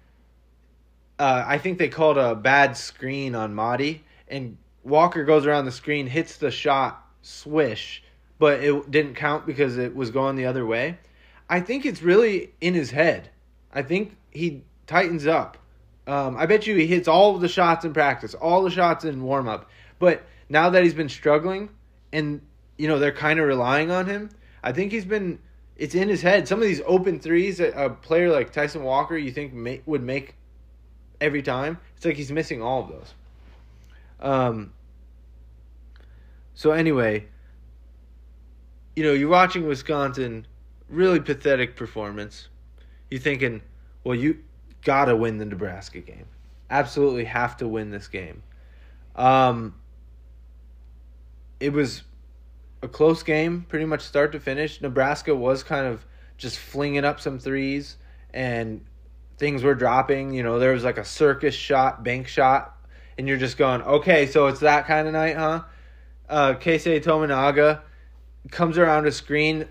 [1.21, 4.57] uh, I think they called a bad screen on Mady, and
[4.91, 8.03] Walker goes around the screen, hits the shot, swish,
[8.39, 10.99] but it didn't count because it was going the other way.
[11.49, 13.31] I think it's really in his head.
[13.73, 15.57] I think he tightens up.
[16.07, 19.05] Um, I bet you he hits all of the shots in practice, all the shots
[19.05, 19.71] in warm up.
[19.99, 21.69] But now that he's been struggling,
[22.13, 22.41] and
[22.79, 24.31] you know they're kind of relying on him,
[24.63, 25.39] I think he's been.
[25.77, 26.47] It's in his head.
[26.47, 30.03] Some of these open threes, that a player like Tyson Walker, you think may, would
[30.03, 30.35] make
[31.21, 31.79] every time.
[31.97, 33.15] It's like he's missing all of those.
[34.21, 34.73] Um.
[36.61, 37.25] So anyway,
[38.95, 40.47] you know, you're watching Wisconsin,
[40.91, 42.49] really pathetic performance.
[43.11, 43.63] You're thinking,
[44.05, 44.41] well, you
[44.85, 46.27] gotta win the Nebraska game.
[46.69, 48.43] Absolutely have to win this game.
[49.17, 49.75] Um,
[51.61, 52.03] it was
[52.83, 54.83] a close game, pretty much start to finish.
[54.83, 56.05] Nebraska was kind of
[56.37, 57.97] just flinging up some threes,
[58.35, 58.85] and
[59.39, 60.35] things were dropping.
[60.35, 62.77] You know, there was like a circus shot, bank shot,
[63.17, 65.63] and you're just going, okay, so it's that kind of night, huh?
[66.31, 67.81] Uh, Keisei Tominaga
[68.51, 69.67] comes around a screen.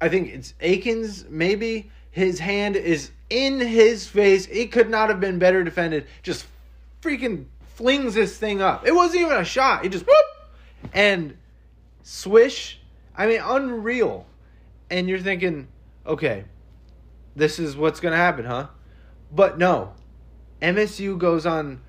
[0.00, 1.90] I think it's Akins, maybe.
[2.10, 4.46] His hand is in his face.
[4.48, 6.06] It could not have been better defended.
[6.22, 6.46] Just
[7.00, 8.86] freaking flings this thing up.
[8.86, 9.84] It wasn't even a shot.
[9.84, 10.48] He just whoop
[10.92, 11.36] and
[12.02, 12.80] swish.
[13.16, 14.26] I mean, unreal.
[14.90, 15.68] And you're thinking,
[16.06, 16.44] okay,
[17.36, 18.66] this is what's going to happen, huh?
[19.30, 19.92] But no.
[20.60, 21.80] MSU goes on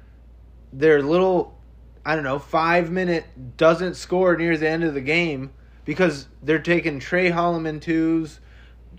[0.72, 1.58] their little,
[2.10, 5.52] I don't know, five minute doesn't score near the end of the game
[5.86, 8.40] because they're taking Tre Holloman twos,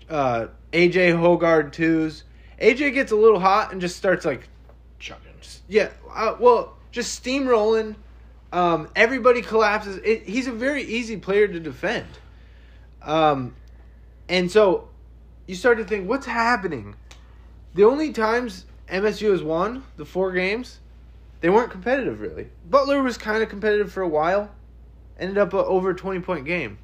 [0.09, 2.23] uh, AJ Hoggard twos.
[2.61, 4.47] AJ gets a little hot and just starts like,
[4.97, 5.33] Chugging.
[5.67, 7.95] yeah, uh, well, just steamrolling.
[8.53, 9.99] Um, everybody collapses.
[10.05, 12.07] It, he's a very easy player to defend.
[13.01, 13.55] Um,
[14.29, 14.87] and so
[15.47, 16.95] you start to think, what's happening?
[17.75, 20.79] The only times MSU has won the four games,
[21.41, 22.49] they weren't competitive really.
[22.69, 24.51] Butler was kind of competitive for a while,
[25.19, 26.77] ended up a over twenty point game.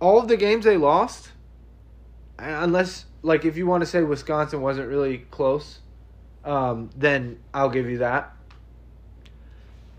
[0.00, 1.30] All of the games they lost,
[2.38, 5.78] unless like if you want to say Wisconsin wasn't really close,
[6.44, 8.34] um, then I'll give you that.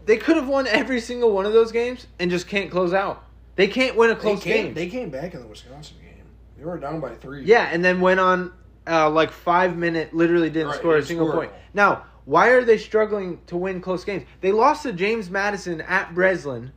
[0.05, 3.23] They could have won every single one of those games and just can't close out.
[3.55, 4.73] They can't win a They close came, game.
[4.73, 6.25] they came back in the Wisconsin game.
[6.57, 7.45] They were down by three.
[7.45, 8.51] Yeah, and then went on
[8.85, 11.51] uh, like five minute, literally didn't Right, score a single point.
[11.73, 14.25] Now, why are they struggling to win close games?
[14.41, 16.71] They lost to James Madison at Breslin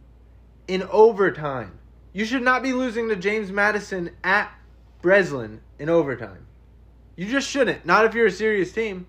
[0.66, 1.78] in overtime.
[2.12, 4.50] You should not be losing to James Madison at
[5.02, 6.46] Breslin in overtime.
[7.14, 7.86] You just shouldn't.
[7.86, 9.06] Not if you're a serious team.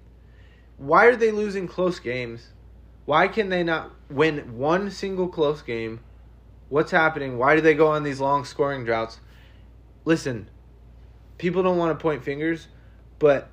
[0.77, 2.49] Why are they losing close games?
[3.05, 6.01] Why can they not win one single close game?
[6.69, 7.37] What's happening?
[7.37, 9.19] Why do they go on these long scoring droughts?
[10.05, 10.49] Listen,
[11.37, 12.67] people don't want to point fingers,
[13.19, 13.49] but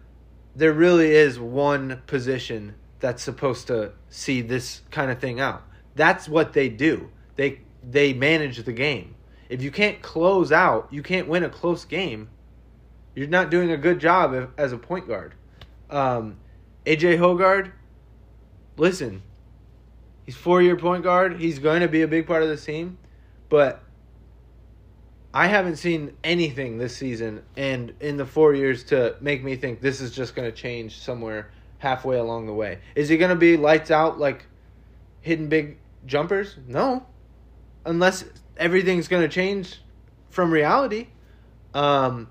[0.57, 5.63] there really is one position that's supposed to see this kind of thing out.
[5.95, 7.11] That's what they do.
[7.37, 9.15] They they manage the game.
[9.49, 12.29] If you can't close out, you can't win a close game.
[13.15, 15.35] You're not doing a good job if, as a point guard.
[15.91, 16.39] Um,
[16.87, 17.73] AJ Hoggard,
[18.77, 19.23] listen,
[20.25, 21.41] he's four year point guard.
[21.41, 22.99] He's going to be a big part of this team,
[23.49, 23.83] but
[25.35, 29.81] I haven't seen anything this season and in the four years to make me think
[29.81, 32.79] this is just going to change somewhere halfway along the way.
[32.95, 34.47] Is he going to be lights out like
[35.23, 36.55] hitting big jumpers?
[36.69, 37.05] No,
[37.85, 38.25] unless
[38.57, 39.81] everything's going to change
[40.31, 41.09] from reality.
[41.75, 42.29] Um,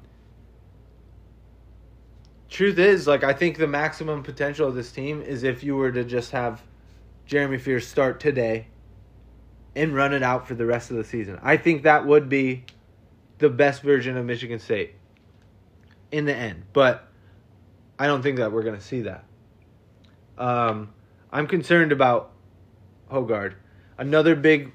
[2.50, 5.92] truth is, like I think the maximum potential of this team is if you were
[5.92, 6.62] to just have
[7.26, 8.68] Jeremy Fears start today
[9.76, 11.38] and run it out for the rest of the season.
[11.44, 12.64] I think that would be
[13.40, 14.96] the best version of Michigan State
[16.12, 16.64] in the end.
[16.74, 17.08] But
[17.98, 19.26] I don't think that we're going to see that.
[20.38, 20.94] Um,
[21.32, 22.32] I'm concerned about
[23.12, 23.56] Hoggard.
[23.98, 24.74] Another big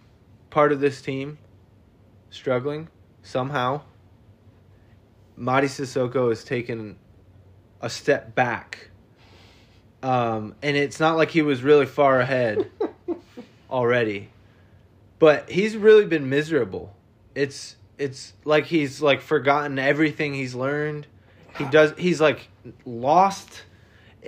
[0.50, 1.38] part of this team
[2.30, 2.88] struggling
[3.22, 3.82] somehow.
[5.38, 6.96] Mady Sissoko has taken
[7.80, 8.90] a step back.
[10.02, 12.70] Um, and it's not like he was really far ahead
[13.70, 14.30] already.
[15.18, 16.94] But he's really been miserable.
[17.34, 21.06] It's it's like he's like forgotten everything he's learned.
[21.58, 22.48] He does he's like
[22.84, 23.62] lost.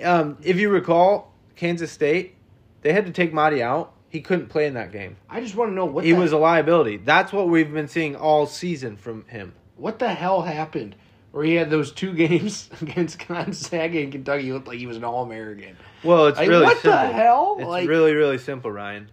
[0.03, 2.35] Um, if you recall, Kansas State,
[2.81, 3.93] they had to take Mady out.
[4.09, 5.15] He couldn't play in that game.
[5.29, 6.97] I just want to know what He the, was a liability.
[6.97, 9.53] That's what we've been seeing all season from him.
[9.77, 10.95] what the hell happened.
[11.31, 14.97] Where he had those two games against Gonzaga and Kentucky, he looked like he was
[14.97, 15.77] an All American.
[16.03, 17.55] Well, it's Like, really what the hell?
[17.59, 19.09] It's Like- really really simple, Ryan.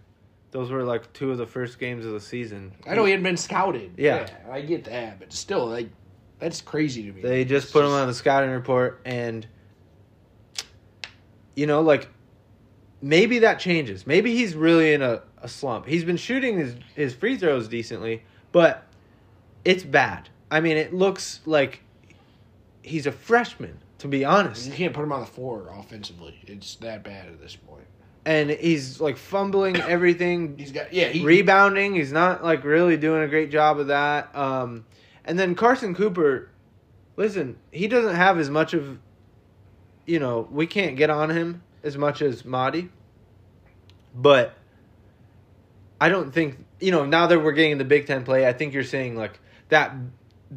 [0.51, 2.73] Those were like two of the first games of the season.
[2.87, 3.93] I know he had been scouted.
[3.97, 4.27] Yeah.
[4.49, 5.89] I get that, but still, like,
[6.39, 7.21] that's crazy to me.
[7.21, 9.45] They just It's put him on the scouting report, and
[11.55, 12.07] you know, like
[13.01, 14.07] maybe that changes.
[14.07, 15.85] Maybe he's really in a, a slump.
[15.85, 18.85] He's been shooting his his free throws decently, but
[19.65, 20.29] it's bad.
[20.49, 21.81] I mean, it looks like
[22.81, 24.65] he's a freshman, to be honest.
[24.65, 26.39] You can't put him on the floor offensively.
[26.47, 27.85] It's that bad at this point.
[28.29, 31.07] And he's like fumbling everything, He's got yeah.
[31.07, 31.95] He, rebounding.
[31.95, 34.35] He's not like really doing a great job of that.
[34.35, 34.85] Um,
[35.25, 36.51] and then Carson Cooper,
[37.17, 38.99] listen, he doesn't have as much of,
[40.05, 42.89] you know, we can't get on him as much as Mady.
[44.13, 44.53] But
[45.99, 48.47] I don't think you know now that we're getting the Big Ten play.
[48.47, 49.91] I think you're saying like that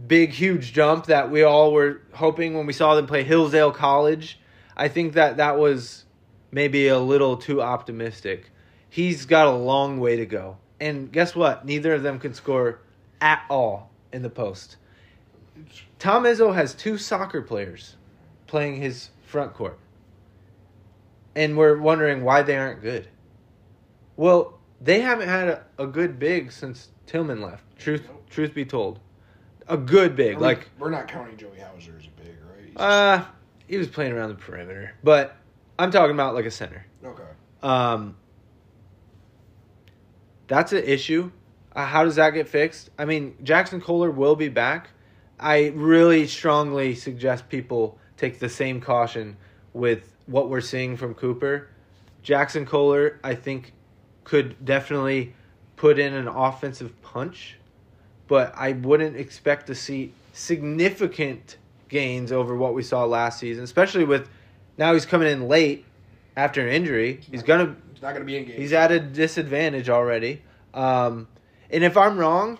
[0.06, 4.38] big huge jump that we all were hoping when we saw them play Hillsdale College.
[4.76, 6.04] I think that that was
[6.52, 8.50] maybe a little too optimistic.
[8.88, 10.58] He's got a long way to go.
[10.78, 11.64] And guess what?
[11.64, 12.80] Neither of them can score
[13.20, 14.76] at all in the post.
[15.98, 17.96] Tom Izzo has two soccer players
[18.46, 19.78] playing his front court.
[21.34, 23.08] And we're wondering why they aren't good.
[24.16, 27.64] Well, they haven't had a, a good big since Tillman left.
[27.78, 28.98] Truth truth be told.
[29.68, 30.38] A good big.
[30.40, 32.64] Like we're not counting Joey Hauser as a big, right?
[32.66, 33.24] He's- uh
[33.68, 34.92] he was playing around the perimeter.
[35.02, 35.34] But
[35.82, 36.86] I'm talking about like a center.
[37.04, 37.24] okay.
[37.60, 38.16] Um,
[40.46, 41.32] that's an issue.
[41.74, 42.90] Uh, how does that get fixed?
[42.96, 44.90] I mean, Jaxon Kohler will be back.
[45.40, 49.36] I really strongly suggest people take the same caution
[49.72, 51.68] with what we're seeing from Cooper.
[52.22, 53.72] Jaxon Kohler, I think,
[54.22, 55.34] could definitely
[55.74, 57.56] put in an offensive punch,
[58.28, 61.56] but I wouldn't expect to see significant
[61.88, 64.28] gains over what we saw last season, especially with
[64.82, 65.84] now he's coming in late
[66.36, 67.20] after an injury.
[67.30, 68.56] He's gonna He's not gonna be in game.
[68.56, 70.42] He's at a disadvantage already.
[70.74, 71.28] Um,
[71.70, 72.58] and if I'm wrong,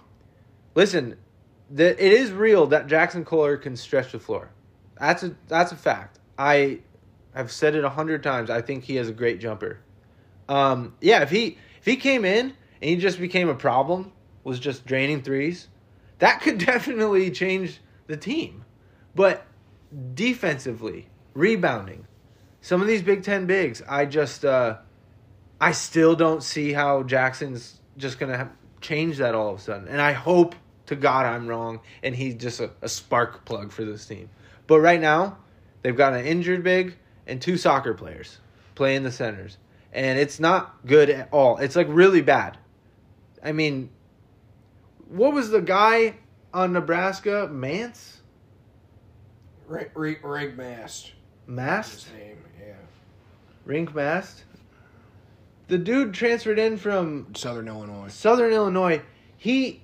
[0.77, 1.17] listen,
[1.69, 4.51] the, it is real that Jaxon Kohler can stretch the floor.
[5.01, 6.21] That's a that's a fact.
[6.39, 6.79] I
[7.35, 8.51] have said it a hundred times.
[8.51, 9.81] I think he has a great jumper.
[10.49, 14.13] Um, yeah, if he if he came in and he just became a problem,
[14.45, 15.67] was just draining threes,
[16.21, 18.65] that could definitely change the team.
[19.13, 19.45] But
[20.15, 22.07] defensively, rebounding,
[22.63, 24.79] some of these Big Ten bigs, I just uh,
[25.61, 28.51] I still don't see how Jaxon's just gonna have,
[28.81, 29.89] change that all of a sudden.
[29.89, 30.55] And I hope
[30.87, 34.31] to God I'm wrong, and he's just a, a spark plug for this team.
[34.69, 35.39] But right now,
[35.83, 36.97] they've got an injured big
[37.27, 38.39] and two soccer players
[38.77, 39.59] playing the centers,
[39.93, 41.59] and it's not good at all.
[41.59, 42.59] It's like really bad.
[43.43, 43.91] I mean,
[45.09, 46.15] what was the guy
[46.55, 47.49] on Nebraska?
[47.51, 48.21] Mance,
[49.67, 51.13] Rig, rig, rig mast.
[51.47, 52.39] Mast, His name.
[53.67, 54.45] Rienk Mast.
[55.69, 58.09] The dude transferred in from Southern Illinois.
[58.09, 59.01] Southern Illinois,
[59.37, 59.83] he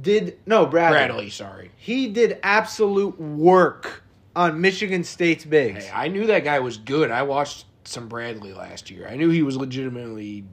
[0.00, 0.98] did no Bradley.
[0.98, 1.70] Bradley, sorry.
[1.76, 4.02] He did absolute work
[4.36, 5.86] on Michigan State's bigs.
[5.86, 7.10] Hey, I knew that guy was good.
[7.10, 9.08] I watched some Bradley last year.
[9.08, 10.44] I knew he was legitimately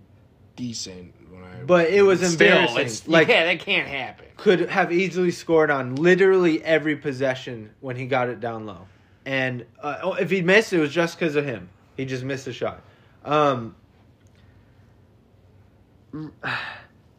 [0.55, 1.63] decent when I.
[1.63, 3.11] But it was Still, embarrassing.
[3.11, 4.25] like yeah, that can't happen.
[4.37, 8.87] could have easily scored on literally every possession when he got it down low.
[9.25, 11.69] And uh, oh, if he missed, it was just because of him.
[11.97, 12.81] He just missed a shot.
[13.23, 13.75] Um,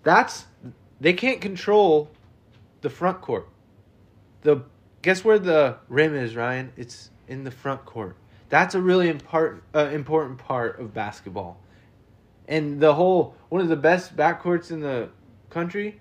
[0.03, 0.47] that's
[1.01, 2.11] they can't control
[2.81, 3.49] the front court.
[4.43, 4.63] The
[5.03, 6.73] guess where the rim is, Ryan?
[6.77, 8.17] It's in the front court.
[8.49, 11.61] That's a really important uh, important part of basketball.
[12.49, 15.11] And the whole one of the best backcourts in the
[15.51, 16.01] country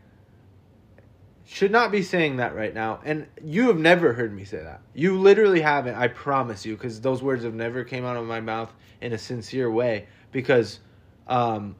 [1.45, 2.99] should not be saying that right now.
[3.05, 4.81] And you have never heard me say that.
[4.93, 5.95] You literally haven't.
[5.95, 9.17] I promise you, because those words have never came out of my mouth in a
[9.17, 10.07] sincere way.
[10.31, 10.79] Because
[11.27, 11.75] um,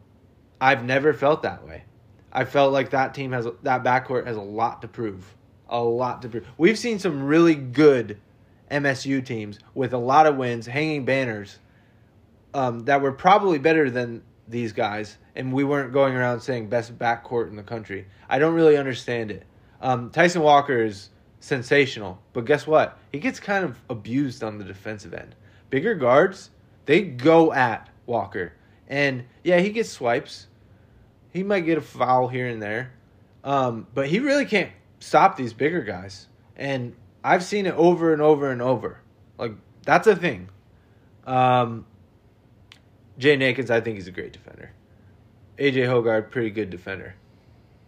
[0.61, 1.83] I've never felt that way.
[2.31, 5.35] I felt like that team has that backcourt has a lot to prove.
[5.67, 6.45] A lot to prove.
[6.57, 8.19] We've seen some really good
[8.69, 11.57] MSU teams with a lot of wins, hanging banners
[12.53, 16.97] um, that were probably better than these guys, and we weren't going around saying best
[16.99, 18.05] backcourt in the country.
[18.29, 19.43] I don't really understand it.
[19.81, 21.09] Um, Tyson Walker is
[21.39, 22.97] sensational, but guess what?
[23.11, 25.35] He gets kind of abused on the defensive end.
[25.69, 26.49] Bigger guards,
[26.85, 28.53] they go at Walker,
[28.87, 30.47] and yeah, he gets swipes.
[31.31, 32.93] He might get a foul here and there,
[33.43, 36.27] um, but he really can't stop these bigger guys.
[36.55, 38.99] And I've seen it over and over and over.
[39.37, 39.53] Like
[39.83, 40.49] that's a thing.
[41.25, 41.85] Um,
[43.17, 44.71] Jay Nakins, I think he's a great defender.
[45.57, 47.15] AJ Hoggard, pretty good defender.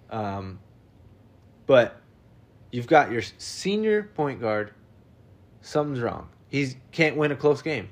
[0.09, 0.59] Um,
[1.67, 2.01] but
[2.71, 4.73] you've got your senior point guard.
[5.61, 6.29] Something's wrong.
[6.49, 7.89] He can't win a close game.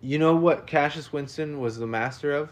[0.00, 2.50] You know what Cassius Winston was the master of?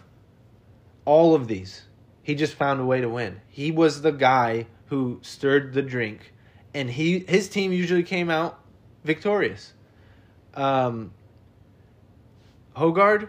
[1.05, 1.83] All of these.
[2.23, 3.41] He just found a way to win.
[3.49, 6.33] He was the guy who stirred the drink,
[6.73, 8.59] and he his team usually came out
[9.05, 9.75] victorious.
[10.55, 11.13] Um,
[12.75, 13.29] Hoggard,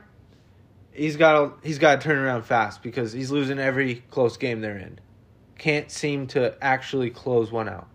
[0.94, 4.78] he's got he's got to turn around fast because he's losing every close game they're
[4.78, 5.00] in.
[5.66, 7.88] Can't seem to actually close one out.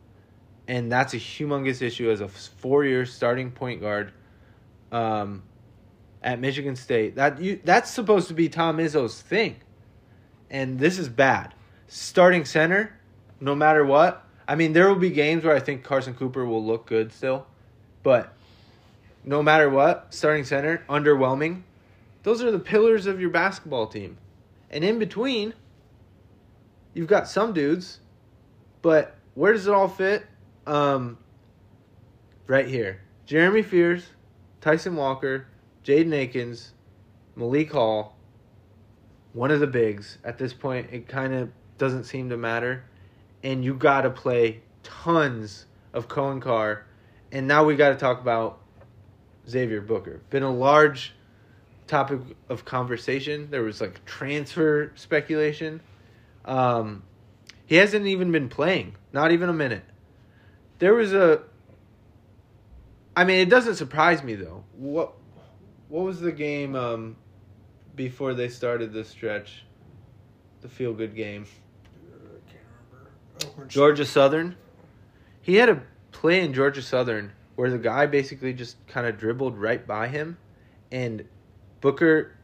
[0.67, 4.11] And that's a humongous issue as a four year starting point guard
[4.91, 5.45] um,
[6.21, 7.15] at Michigan State.
[7.15, 9.55] That you that's supposed to be Tom Izzo's thing.
[10.51, 11.55] And this is bad.
[11.87, 12.93] Starting center,
[13.41, 14.27] no matter what.
[14.49, 17.47] I mean, there will be games where I think Carson Cooper will look good still,
[18.03, 18.35] but
[19.23, 21.63] no matter what, starting center, underwhelming.
[22.25, 24.19] Those are the pillars of your basketball team.
[24.73, 25.55] And in between,
[26.95, 28.01] you've got some dudes,
[28.83, 30.27] but where does it all fit?
[30.67, 31.19] Um,
[32.47, 33.01] right here.
[33.27, 34.05] Jeremy Fears,
[34.61, 35.47] Tyson Walker,
[35.85, 36.73] Jaden Akins,
[37.37, 38.17] Malik Hall,
[39.33, 40.19] one of the bigs.
[40.25, 42.85] At this point, it kind of doesn't seem to matter.
[43.43, 46.87] And you got to play tons of Coen Carr.
[47.33, 48.61] And now we got to talk about
[49.49, 50.21] Xavier Booker.
[50.31, 51.15] Been a large
[51.87, 53.49] topic of conversation.
[53.51, 55.81] There was like transfer speculation.
[56.45, 57.03] Um,
[57.67, 59.85] he hasn't even been playing, not even a minute.
[60.79, 61.43] There was a.
[63.15, 64.65] I mean, it doesn't surprise me though.
[64.77, 65.15] What,
[65.89, 67.17] what was the game um,
[67.95, 69.65] before they started the stretch?
[70.63, 71.47] The feel good game.
[72.13, 73.67] I can't remember.
[73.67, 74.57] Georgia Southern.
[75.43, 75.83] He had a
[76.13, 80.39] play in Georgia Southern where the guy basically just kind of dribbled right by him,
[80.91, 81.25] and
[81.81, 82.37] Booker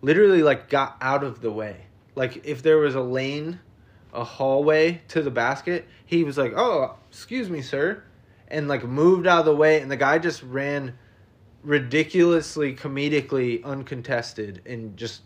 [0.00, 1.86] literally like got out of the way.
[2.14, 3.60] Like if there was a lane,
[4.12, 8.02] a hallway to the basket, he was like, "Oh, excuse me, sir,"
[8.48, 10.98] and like moved out of the way, and the guy just ran
[11.62, 15.22] ridiculously comedically uncontested and just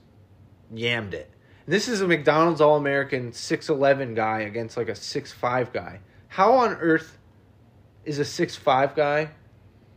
[0.72, 1.30] yammed it.
[1.66, 6.00] And this is a McDonald's All American 6'11 guy against like a 6'5 guy.
[6.28, 7.18] How on earth
[8.04, 9.30] is a 6'5 guy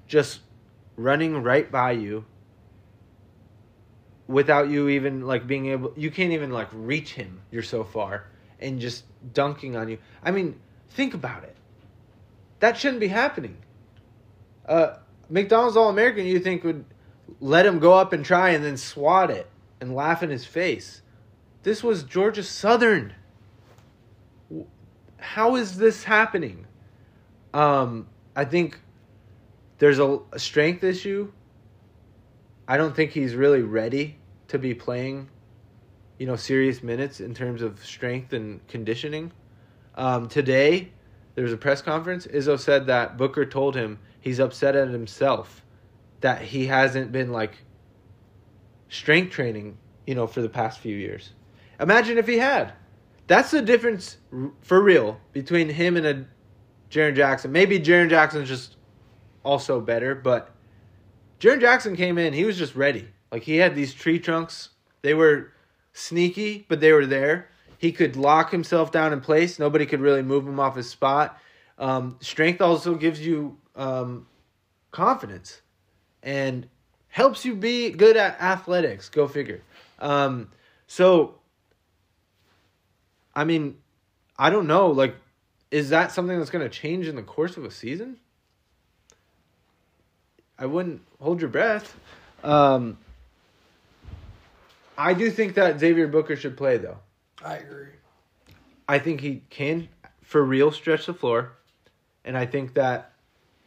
[0.07, 0.41] just
[0.95, 2.25] running right by you
[4.27, 7.41] without you even like being able you can't even like reach him.
[7.51, 8.25] You're so far
[8.59, 9.97] and just dunking on you.
[10.23, 10.59] I mean
[10.91, 11.55] think about it.
[12.59, 13.57] That shouldn't be happening.
[14.67, 14.97] Uh
[15.29, 16.85] mcdonald's all-american you think would
[17.41, 19.49] let him go up and try and then swat it
[19.81, 21.01] and laugh in his face.
[21.63, 23.13] This was georgia southern.
[25.17, 26.65] How is this happening?
[27.53, 28.79] Um i think
[29.79, 31.31] there's a, a strength issue
[32.67, 34.17] I don't think he's really ready
[34.49, 35.29] to be playing,
[36.17, 39.31] you know, serious minutes in terms of strength and conditioning.
[39.95, 40.91] Um, today,
[41.35, 42.27] there was a press conference.
[42.27, 45.63] Izzo said that Booker told him he's upset at himself
[46.21, 47.63] that he hasn't been like
[48.89, 51.31] strength training, you know, for the past few years.
[51.79, 52.73] Imagine if he had.
[53.27, 54.17] That's the difference
[54.61, 56.25] for real between him and a
[56.89, 57.51] Jaren Jackson.
[57.51, 58.77] Maybe Jaren Jackson's just
[59.43, 60.55] also better, but
[61.39, 63.07] Jaren Jackson came in, he was just ready.
[63.31, 64.69] Like he had these tree trunks.
[65.01, 65.51] They were
[65.93, 67.49] sneaky, but they were there.
[67.77, 69.59] He could lock himself down in place.
[69.59, 71.39] Nobody could really move him off his spot.
[71.77, 74.25] Um, strength also gives you um,
[74.91, 75.61] confidence
[76.23, 76.67] and
[77.09, 79.09] helps you be good at athletics.
[79.09, 79.61] Go figure.
[79.99, 80.49] Um,
[80.87, 81.35] so,
[83.35, 83.77] I mean,
[84.37, 84.87] I don't know.
[84.87, 85.15] Like,
[85.69, 88.17] is that something that's going to change in the course of a season?
[90.59, 91.95] I wouldn't hold your breath.
[92.43, 92.97] Um,
[94.97, 96.97] I do think that Xavier Booker should play though.
[97.43, 97.87] I agree.
[98.87, 99.89] I think he can
[100.23, 101.53] for real stretch the floor,
[102.25, 103.11] and I think that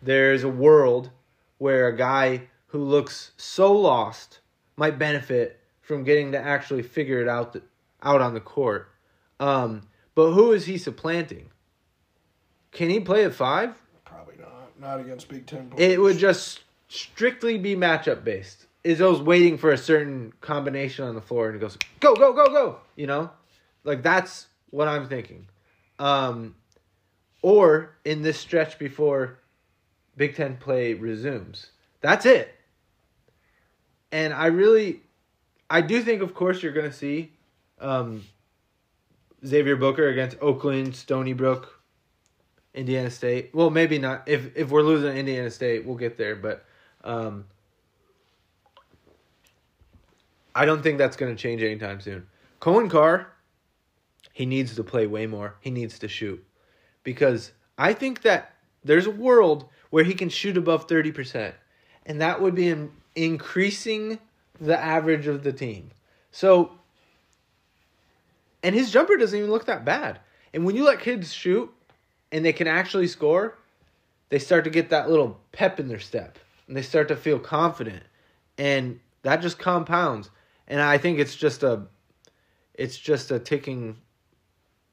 [0.03, 1.11] there's a world
[1.59, 4.41] where a guy who looks so lost
[4.77, 7.63] might benefit from getting to actually figure it out the,
[8.03, 8.89] out on the court.
[9.39, 9.83] Um,
[10.15, 11.51] but who is he supplanting?
[12.73, 13.75] Can he play at five?
[14.05, 14.79] Probably not.
[14.79, 15.73] Not against Big Ten.
[15.77, 16.61] It would just
[16.91, 18.67] strictly be matchup based.
[18.85, 22.47] Izzo's waiting for a certain combination on the floor and he goes, go, go, go,
[22.47, 22.79] go.
[22.97, 23.31] You know?
[23.85, 25.47] Like that's what I'm thinking.
[25.99, 26.57] Um,
[27.43, 29.39] or in this stretch before
[30.17, 31.69] Big Ten play resumes.
[32.01, 32.55] That's it.
[34.13, 35.03] And I really,
[35.69, 37.33] I do think, of course, you're going to see
[37.79, 38.25] um,
[39.47, 41.81] Xavier Booker against Oakland, Stony Brook,
[42.75, 43.55] Indiana State.
[43.55, 44.25] Well, maybe not.
[44.27, 46.35] If if we're losing Indiana State, we'll get there.
[46.35, 46.65] But
[47.05, 47.45] um,
[50.55, 52.27] I don't think that's going to change anytime soon.
[52.61, 53.29] Coen Carr,
[54.33, 55.55] he needs to play way more.
[55.61, 56.45] He needs to shoot.
[57.03, 61.53] Because I think that there's a world where he can shoot above 30%.
[62.07, 64.19] And that would be in, increasing
[64.61, 65.91] the average of the team.
[66.33, 66.73] So,
[68.63, 70.21] and his jumper doesn't even look that bad.
[70.53, 71.73] And when you let kids shoot
[72.33, 73.57] and they can actually score,
[74.29, 76.39] they start to get that little pep in their step
[76.71, 78.05] and they start to feel confident.
[78.57, 80.31] And that just compounds.
[80.69, 81.89] And I think it's just a
[82.75, 83.97] it's just a ticking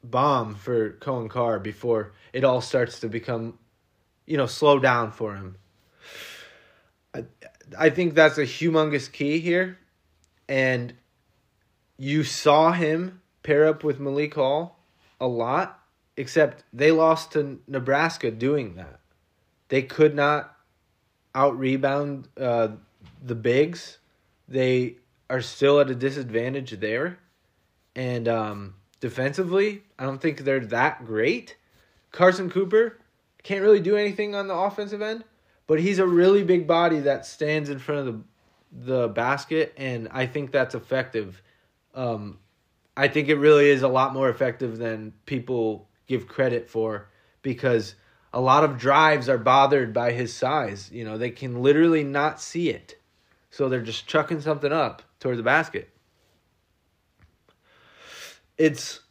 [0.04, 3.60] bomb for Coen Carr before it all starts to become,
[4.26, 5.58] you know, slow down for him.
[7.14, 7.26] I,
[7.78, 9.78] I think that's a humongous key here.
[10.50, 10.96] And
[11.96, 14.80] you saw him pair up with Malik Hall
[15.22, 15.80] a lot,
[16.18, 19.00] except they lost to Nebraska doing that.
[19.70, 20.57] They could not
[21.38, 22.70] out rebound uh,
[23.24, 24.00] the bigs.
[24.48, 24.98] They
[25.30, 27.20] are still at a disadvantage there.
[27.96, 31.56] And um, defensively, I don't think they're that great.
[32.12, 32.98] Carson Cooper
[33.44, 35.24] can't really do anything on the offensive end,
[35.68, 38.24] but he's a really big body that stands in front of the
[38.70, 41.42] the basket, and I think that's effective.
[41.96, 42.40] Um,
[42.98, 47.08] I think it really is a lot more effective than people give credit for
[47.42, 47.96] because
[48.34, 50.90] a lot of drives are bothered by his size.
[50.92, 52.96] You know, they can literally not see it.
[53.50, 55.90] So they're just chucking something up toward the basket.
[58.58, 59.02] It's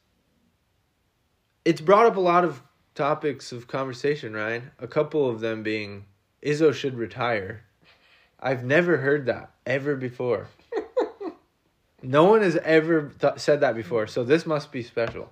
[1.65, 2.63] it's brought up a lot of
[2.95, 4.71] topics of conversation, Ryan.
[4.79, 6.05] A couple of them being
[6.43, 7.63] Izzo should retire.
[8.39, 10.49] I've never heard that ever before.
[12.03, 15.29] no one has ever th- said that before, so this must be special.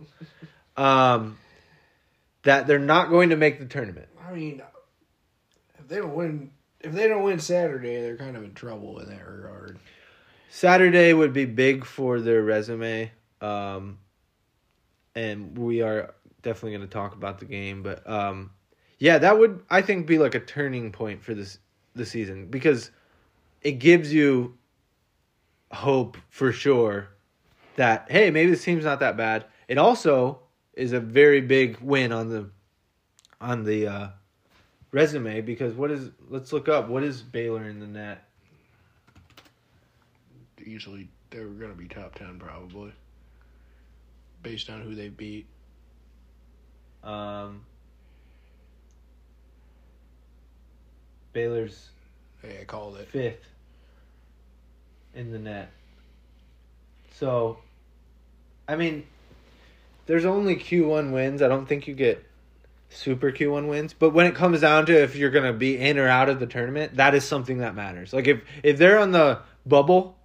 [0.76, 1.38] Um,
[2.44, 4.08] that they're not going to make the tournament.
[4.26, 4.62] I mean,
[5.78, 9.08] if they don't win, if they don't win Saturday, they're kind of in trouble in
[9.08, 9.78] that regard.
[10.50, 13.98] Saturday would be big for their resume, um,
[15.14, 17.82] and we are definitely going to talk about the game.
[17.82, 18.50] But um,
[18.98, 21.58] yeah, that would I think be like a turning point for this
[21.94, 22.90] the season because
[23.62, 24.56] it gives you
[25.72, 27.08] hope for sure
[27.76, 29.46] that hey maybe this team's not that bad.
[29.66, 30.40] It also
[30.76, 32.50] is a very big win on the
[33.40, 34.08] on the uh,
[34.92, 38.24] resume because what is let's look up what is Baylor in the net.
[40.64, 42.92] Easily, they were going to be top ten probably,
[44.42, 45.46] based on who they beat.
[47.02, 47.66] Um,
[51.34, 51.90] Baylor's
[52.40, 53.08] Hey, I called it.
[53.08, 53.46] fifth
[55.14, 55.70] in the net.
[57.14, 57.58] So,
[58.68, 59.06] I mean,
[60.06, 61.42] there's only Q1 wins.
[61.42, 62.24] I don't think you get
[62.88, 63.94] super Q1 wins.
[63.94, 66.40] But when it comes down to if you're going to be in or out of
[66.40, 68.12] the tournament, that is something that matters.
[68.12, 70.16] Like if if they're on the bubble,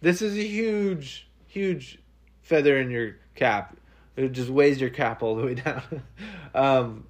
[0.00, 1.98] this is a huge huge
[2.42, 3.76] feather in your cap.
[4.16, 6.02] It just weighs your cap all the way down.
[6.54, 7.06] um,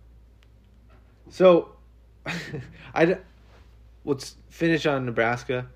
[1.30, 1.72] so,
[2.94, 3.18] I
[4.04, 5.66] let's finish on Nebraska.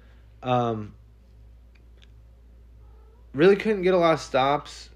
[0.43, 0.95] Um,
[3.35, 4.91] really couldn't get a lot of stops.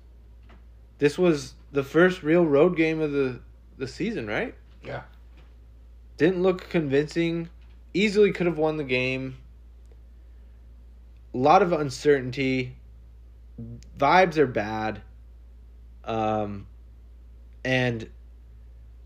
[0.98, 3.40] This was the first real road game of the
[3.76, 4.54] the season, right?
[4.82, 5.02] Yeah.
[6.16, 7.48] Didn't look convincing.
[7.92, 9.36] Easily could have won the game.
[11.32, 12.76] A lot of uncertainty.
[13.98, 15.02] Vibes are bad.
[16.04, 16.66] Um,
[17.64, 18.08] and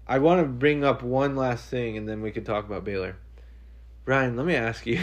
[0.06, 3.16] I want to bring up one last thing, and then we could talk about Baylor.
[4.04, 5.00] Ryan, let me ask you,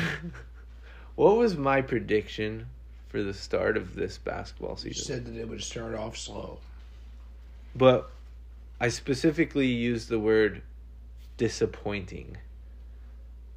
[1.16, 2.68] what was my prediction
[3.10, 4.90] for the start of this basketball season?
[4.90, 6.60] You said that it would start off slow.
[7.76, 8.10] But
[8.80, 10.62] I specifically use the word
[11.38, 12.38] disappointing.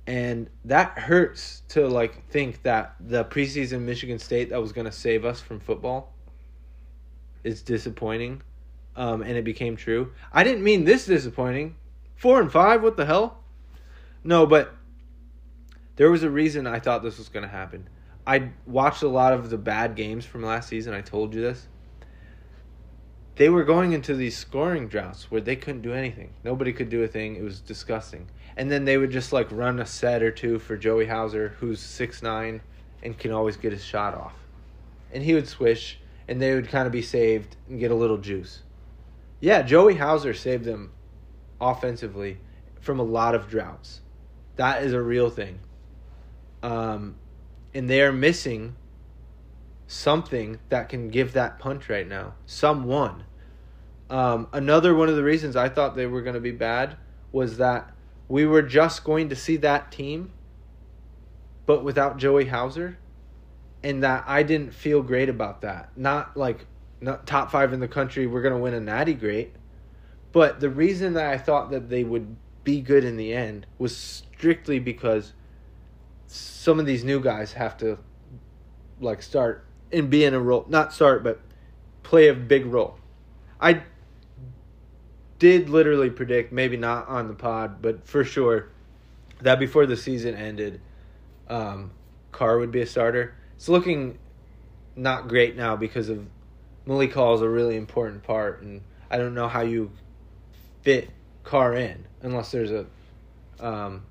[0.06, 4.92] And that hurts to like think that the preseason Michigan State that was going to
[4.92, 6.12] save us from football
[7.44, 8.42] is disappointing.
[8.96, 10.12] Um, and it became true.
[10.32, 11.76] I didn't mean this disappointing.
[12.16, 13.38] 4 and 5, what the hell?
[14.24, 14.74] No, but
[15.94, 17.88] there was a reason I thought this was going to happen.
[18.26, 20.94] I watched a lot of the bad games from last season.
[20.94, 21.68] I told you this
[23.38, 26.34] they were going into these scoring droughts where they couldn't do anything.
[26.42, 27.36] Nobody could do a thing.
[27.36, 28.28] It was disgusting.
[28.56, 31.78] And then they would just like run a set or two for Joey Hauser, who's
[31.78, 32.60] six nine
[33.00, 34.34] and can always get his shot off.
[35.12, 38.18] And he would swish, and they would kind of be saved and get a little
[38.18, 38.62] juice.
[39.38, 40.90] Yeah, Joey Hauser saved them
[41.60, 42.38] offensively
[42.80, 44.00] from a lot of droughts.
[44.56, 45.60] That is a real thing.
[46.64, 47.14] Um,
[47.72, 48.74] and they are missing
[49.86, 52.34] something that can give that punch right now.
[52.44, 53.22] Someone.
[54.10, 56.96] Um, another one of the reasons I thought they were going to be bad
[57.30, 57.90] was that
[58.28, 60.32] we were just going to see that team,
[61.66, 62.98] but without Joey Hauser,
[63.82, 65.90] and that I didn't feel great about that.
[65.96, 66.66] Not like
[67.00, 68.26] not top five in the country.
[68.26, 69.54] We're going to win a natty great,
[70.32, 73.96] but the reason that I thought that they would be good in the end was
[73.96, 75.32] strictly because
[76.26, 77.98] some of these new guys have to
[79.00, 81.40] like start and be in a role not start but
[82.02, 82.98] play a big role
[83.60, 83.82] i
[85.38, 88.68] did literally predict maybe not on the pod but for sure
[89.40, 90.80] that before the season ended
[91.48, 91.90] um
[92.32, 94.18] Carr would be a starter it's looking
[94.96, 96.26] not great now because of
[96.86, 99.90] Malik Hall is a really important part and I don't know how you
[100.82, 101.10] fit
[101.44, 102.86] Carr in unless there's a
[103.60, 104.04] um,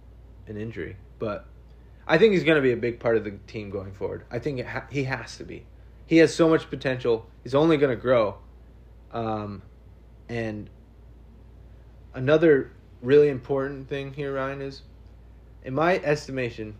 [0.47, 0.97] an injury.
[1.19, 1.45] But
[2.07, 4.23] I think he's going to be a big part of the team going forward.
[4.31, 5.65] I think ha- he has to be.
[6.05, 7.27] He has so much potential.
[7.43, 8.37] He's only going to grow.
[9.11, 9.61] Um,
[10.29, 10.69] and
[12.13, 14.81] another really important thing here, Ryan, is
[15.63, 16.75] in my estimation,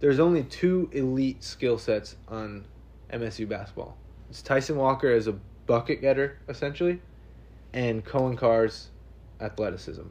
[0.00, 2.64] there's only two elite skill sets on
[3.12, 3.96] MSU basketball.
[4.30, 5.32] It's Tyson Walker as a
[5.66, 7.00] bucket getter, essentially,
[7.72, 8.88] and Coen Carr's
[9.40, 10.02] athleticism.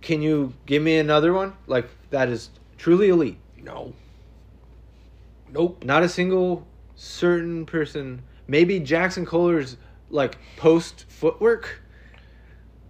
[0.00, 1.54] Can you give me another one?
[1.66, 3.38] Like that is truly elite.
[3.56, 3.94] No.
[5.50, 5.82] Nope.
[5.84, 8.22] Not a single certain person.
[8.46, 9.76] Maybe Jaxon Kohler's
[10.10, 11.80] like post footwork,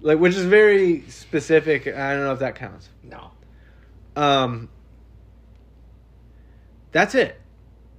[0.05, 1.89] like which is very specific.
[1.89, 2.89] I don't know if that counts.
[3.03, 3.31] No.
[4.15, 4.69] Um,
[6.93, 7.41] that's it.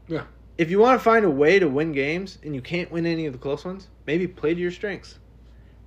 [0.08, 0.24] Yeah.
[0.58, 3.26] If you want to find a way to win games and you can't win any
[3.26, 5.18] of the close ones, maybe play to your strengths.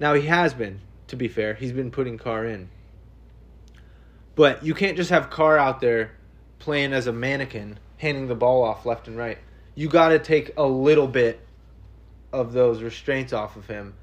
[0.00, 2.68] Now he has been, to be fair, he's been putting Carr in.
[4.34, 6.12] But you can't just have Carr out there
[6.58, 9.38] playing as a mannequin, handing the ball off left and right.
[9.76, 11.40] You got to take a little bit
[12.32, 13.94] of those restraints off of him.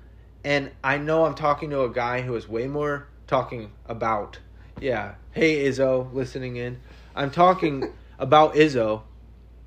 [0.46, 4.38] And I know I'm talking to a guy who is way more talking about,
[4.80, 6.80] yeah, hey Izzo, listening in.
[7.16, 9.02] I'm talking about Izzo,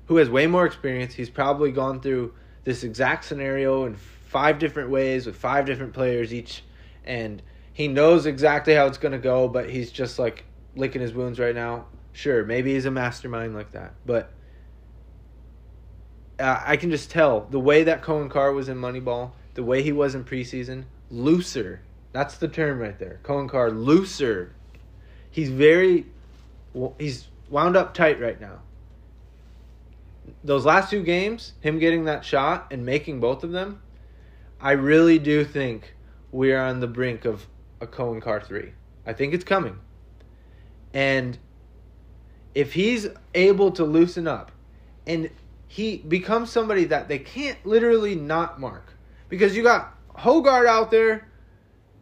[0.05, 1.13] who has way more experience.
[1.13, 6.33] He's probably gone through this exact scenario in five different ways with five different players
[6.33, 6.63] each,
[7.03, 7.41] and
[7.73, 10.45] he knows exactly how it's going to go, but he's just like
[10.77, 11.87] licking his wounds right now.
[12.13, 14.31] Sure, maybe he's a mastermind like that, but
[16.39, 19.83] uh, I can just tell the way that Coen Carr was in Moneyball, the way
[19.83, 21.81] he was in preseason, looser.
[22.13, 23.19] That's the term right there.
[23.23, 24.55] Coen Carr, looser.
[25.31, 26.05] He's very,
[26.97, 28.61] he's wound up tight right now.
[30.45, 33.81] Those last two games, him getting that shot and making both of them,
[34.61, 35.93] I really do think
[36.31, 37.45] we are on the brink of
[37.81, 38.71] a Coen Carr 3.
[39.05, 39.77] I think it's coming.
[40.93, 41.37] And
[42.55, 44.53] if he's able to loosen up
[45.05, 45.29] and
[45.67, 48.93] he becomes somebody that they can't literally not mark
[49.29, 51.27] because you got Hoggard out there,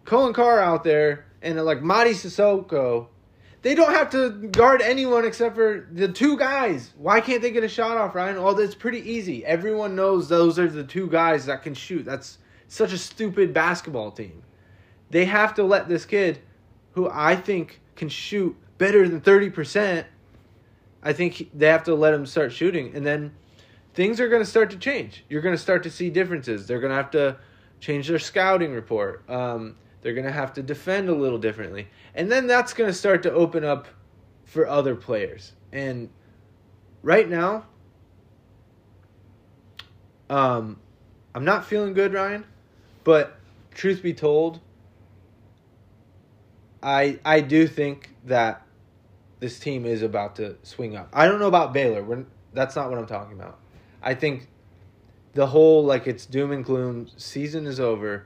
[0.05, 3.07] Coen Carr out there, and uh, like Mady Sissoko.
[3.61, 6.93] They don't have to guard anyone except for the two guys.
[6.97, 8.37] Why can't they get a shot off, Ryan?
[8.37, 9.45] Oh, that's pretty easy.
[9.45, 12.05] Everyone knows those are the two guys that can shoot.
[12.05, 14.43] That's such a stupid basketball team.
[15.09, 16.39] They have to let this kid,
[16.93, 20.05] who I think can shoot better than 30%,
[21.01, 22.95] I think they have to let him start shooting.
[22.95, 23.33] And then
[23.97, 25.25] things are going to start to change.
[25.27, 26.67] You're going to start to see differences.
[26.67, 27.37] They're going to have to
[27.79, 29.27] change their scouting report.
[29.27, 31.87] Um, they're going to have to defend a little differently.
[32.13, 33.87] And then that's going to start to open up
[34.45, 35.53] for other players.
[35.71, 36.09] And
[37.01, 37.65] right now,
[40.29, 40.79] um,
[41.33, 42.45] I'm not feeling good, Ryan.
[43.03, 43.39] But
[43.73, 44.59] truth be told,
[46.83, 48.61] I I do think that
[49.39, 51.09] this team is about to swing up.
[51.13, 52.03] I don't know about Baylor.
[52.03, 53.57] We're, that's not what I'm talking about.
[54.07, 54.47] I think
[55.33, 58.25] the whole like it's doom and gloom season is over,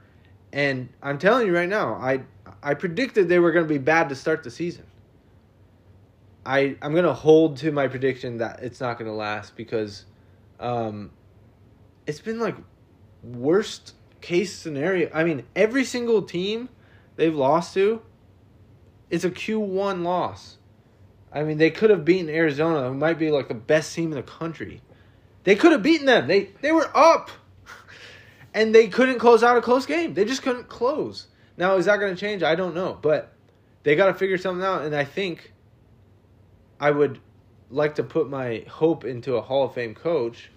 [0.54, 2.22] and I'm telling you right now, I
[2.62, 4.86] I predicted they were going to be bad to start the season.
[6.46, 10.06] I I'm going to hold to my prediction that it's not going to last because,
[10.60, 11.10] um,
[12.06, 12.58] it's been like
[13.24, 15.10] worst case scenario.
[15.12, 16.70] I mean, every single team
[17.16, 18.04] they've lost to,
[19.10, 20.58] it's a Q1 loss.
[21.34, 24.18] I mean, they could have beaten Arizona, who might be like the best team in
[24.18, 24.84] the country.
[25.44, 26.28] They could have beaten them.
[26.28, 27.32] They they were up,
[28.54, 30.14] and they couldn't close out a close game.
[30.14, 31.28] They just couldn't close.
[31.58, 32.44] Now is that going to change?
[32.44, 33.34] I don't know, but
[33.84, 34.84] they got to figure something out.
[34.84, 35.54] And I think
[36.80, 37.20] I would
[37.70, 40.52] like to put my hope into a Hall of Fame coach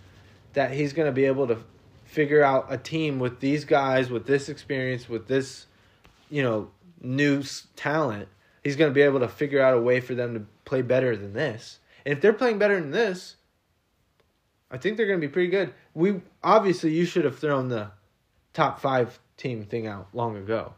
[0.52, 1.58] that he's going to be able to
[2.04, 5.66] figure out a team with these guys, with this experience, with this,
[6.30, 6.70] you know,
[7.00, 7.42] new
[7.76, 8.28] talent.
[8.62, 11.16] He's going to be able to figure out a way for them to play better
[11.16, 11.78] than this.
[12.04, 13.36] And if they're playing better than this,
[14.70, 15.72] I think they're going to be pretty good.
[15.94, 17.90] We obviously you should have thrown the
[18.52, 20.74] top 5 team thing out long ago.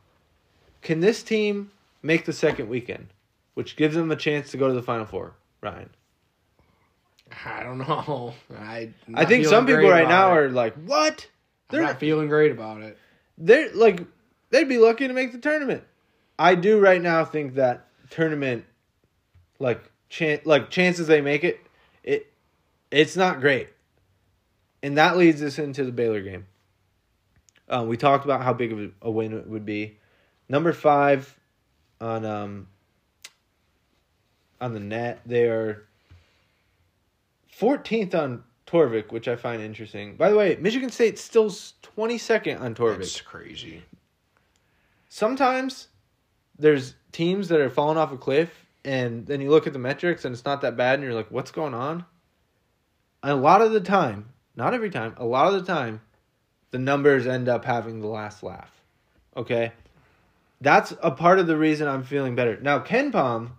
[0.82, 1.70] Can this team
[2.02, 3.08] make the second weekend,
[3.54, 5.90] which gives them a chance to go to the final four, Ryan?
[7.44, 8.34] I don't know.
[8.58, 10.36] I I think some people right now it.
[10.36, 11.26] are like, "What?"
[11.70, 12.96] They're not feeling great about it.
[13.36, 14.00] They're like,
[14.50, 15.82] they'd be lucky to make the tournament.
[16.38, 18.64] I do right now think that tournament,
[19.58, 21.60] like chan- like chances they make it,
[22.04, 22.32] it
[22.90, 23.68] it's not great,
[24.86, 26.46] and that leads us into the Baylor game.
[27.68, 29.98] Um, we talked about how big of a win it would be.
[30.48, 31.36] Number five
[32.00, 32.68] on um
[34.60, 35.84] on the net, they are
[37.58, 40.14] 14th on Torvik, which I find interesting.
[40.14, 42.98] By the way, Michigan State's still twenty second on Torvik.
[42.98, 43.82] That's crazy.
[45.08, 45.88] Sometimes
[46.60, 50.24] there's teams that are falling off a cliff, and then you look at the metrics
[50.24, 52.04] and it's not that bad, and you're like, "What's going on?"
[53.24, 56.00] And a lot of the time, not every time, a lot of the time,
[56.70, 58.70] the numbers end up having the last laugh.
[59.36, 59.72] Okay,
[60.60, 62.78] that's a part of the reason I'm feeling better now.
[62.80, 63.50] KenPom,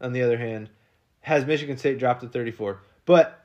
[0.00, 0.70] on the other hand,
[1.20, 3.44] has Michigan State dropped to 34, but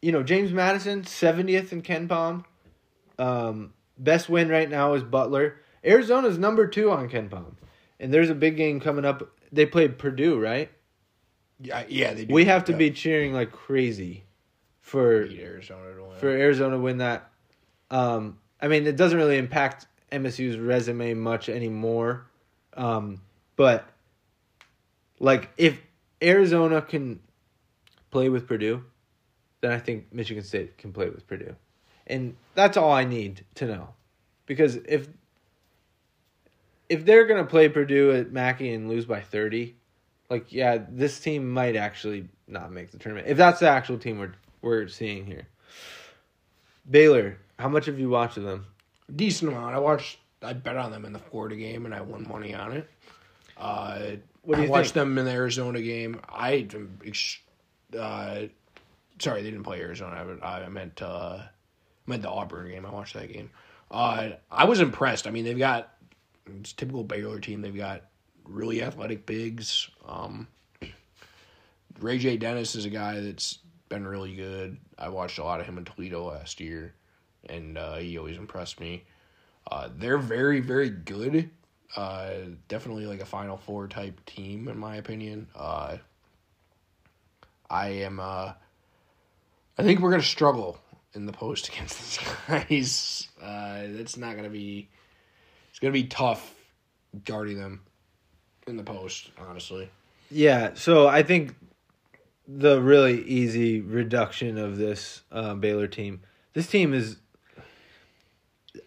[0.00, 2.44] you know James Madison 70th in KenPom.
[3.18, 5.60] Um, best win right now is Butler.
[5.84, 7.54] Arizona's number two on KenPom,
[8.00, 9.22] and there's a big game coming up.
[9.52, 10.70] They played Purdue, right?
[11.60, 12.14] Yeah, yeah.
[12.14, 12.34] They do.
[12.34, 12.78] We have to Yeah.
[12.78, 14.24] be cheering like crazy
[14.84, 16.18] for Arizona to win.
[16.18, 17.30] for Arizona to win that.
[17.90, 22.26] Um, I mean, it doesn't really impact MSU's resume much anymore,
[22.74, 23.22] um,
[23.56, 23.88] but
[25.18, 25.80] like if
[26.22, 27.20] Arizona can
[28.10, 28.84] play with Purdue,
[29.62, 31.56] then I think Michigan State can play with Purdue,
[32.06, 33.88] and that's all I need to know,
[34.44, 35.08] because if
[36.90, 39.76] if they're gonna play Purdue at Mackey and lose by thirty,
[40.28, 44.18] like yeah, this team might actually not make the tournament if that's the actual team
[44.18, 44.34] we're
[44.64, 45.46] we're seeing here.
[46.90, 48.66] Baylor, how much have you watched of them?
[49.14, 49.74] decent amount.
[49.74, 50.18] I watched.
[50.42, 52.88] I bet on them in the Florida game, and I won money on it.
[53.56, 54.00] Uh,
[54.42, 55.06] What do I you watched think?
[55.06, 56.20] them in the Arizona game.
[56.28, 56.66] I,
[57.98, 58.40] uh,
[59.18, 60.36] sorry, they didn't play Arizona.
[60.42, 61.48] I, I meant uh, I
[62.06, 62.84] meant the Auburn game.
[62.84, 63.50] I watched that game.
[63.90, 65.26] Uh, I was impressed.
[65.26, 65.94] I mean, they've got
[66.60, 67.62] it's a typical Baylor team.
[67.62, 68.02] They've got
[68.44, 69.88] really athletic bigs.
[70.06, 70.46] Um,
[72.00, 72.36] Ray J.
[72.36, 73.58] Dennis is a guy that's
[73.94, 74.76] been really good.
[74.98, 76.94] I watched a lot of him in Toledo last year,
[77.48, 79.04] and uh, he always impressed me.
[79.70, 81.50] Uh, they're very, very good.
[81.96, 82.32] Uh,
[82.68, 85.46] definitely like a Final Four type team, in my opinion.
[85.54, 85.98] Uh,
[87.70, 88.18] I am.
[88.20, 88.52] Uh,
[89.78, 90.78] I think we're gonna struggle
[91.14, 93.28] in the post against these guys.
[93.40, 94.88] Uh, it's not gonna be.
[95.70, 96.52] It's gonna be tough
[97.24, 97.82] guarding them
[98.66, 99.30] in the post.
[99.38, 99.88] Honestly,
[100.30, 101.54] Yeah, so I think
[102.46, 106.20] the really easy reduction of this uh, Baylor team.
[106.52, 107.16] This team is.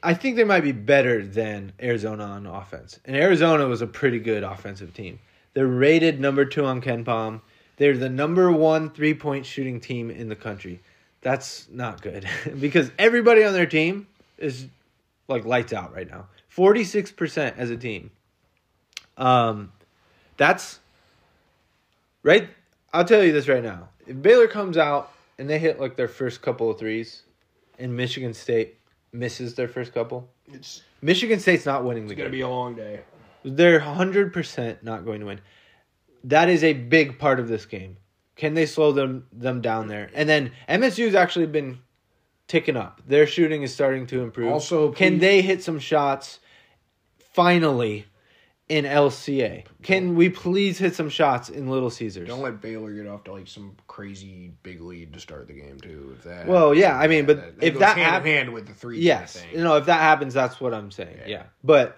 [0.03, 4.19] I think they might be better than Arizona on offense, and Arizona was a pretty
[4.19, 5.19] good offensive team.
[5.53, 7.41] They're rated number two on KenPom.
[7.77, 10.81] They're the number one three point shooting team in the country.
[11.21, 12.27] That's not good
[12.59, 14.67] because everybody on their team is
[15.27, 16.27] like lights out right now.
[16.47, 18.11] Forty six percent as a team.
[19.17, 19.71] Um,
[20.37, 20.79] that's
[22.23, 22.49] right.
[22.93, 23.89] I'll tell you this right now.
[24.05, 27.23] If Baylor comes out and they hit like their first couple of threes,
[27.79, 28.79] and Michigan State
[29.11, 32.75] misses their first couple, it's Michigan State's not winning the it's gonna be a long
[32.75, 33.01] day.
[33.43, 35.41] They're hundred percent not going to win.
[36.23, 37.97] That is a big part of this game.
[38.35, 40.09] Can they slow them them down there?
[40.13, 41.79] And then MSU's actually been
[42.47, 43.01] ticking up.
[43.05, 44.51] Their shooting is starting to improve.
[44.51, 46.39] Also, can please- they hit some shots
[47.33, 48.05] finally
[48.69, 49.63] in LCA?
[49.81, 52.27] Can we please hit some shots in Little Caesars?
[52.27, 55.79] Don't let Baylor get off to like some crazy big lead to start the game
[55.79, 56.13] too.
[56.17, 58.67] If that Well, yeah, I mean, but if goes that hand hap- in hand with
[58.67, 61.17] the three, Yes, you know if that happens, that's what I'm saying.
[61.21, 61.27] Yeah.
[61.27, 61.43] Yeah.
[61.63, 61.97] but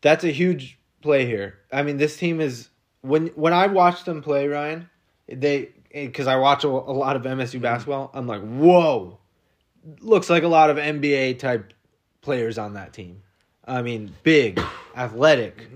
[0.00, 1.58] that's a huge play here.
[1.72, 2.68] I mean, this team is
[3.02, 4.90] when when I watch them play, Ryan,
[5.28, 7.40] they because I watch a, a lot of Mm-hmm.
[7.40, 8.10] MSU basketball.
[8.12, 9.18] I'm like, whoa,
[10.00, 11.72] looks like a lot of NBA type
[12.20, 13.22] players on that team.
[13.68, 14.60] I mean, big,
[14.96, 15.68] athletic,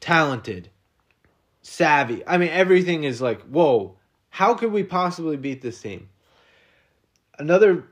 [0.00, 0.68] talented,
[1.62, 2.22] savvy.
[2.26, 3.96] I mean, everything is like, whoa.
[4.30, 6.10] How could we possibly beat this team?
[7.38, 7.86] Another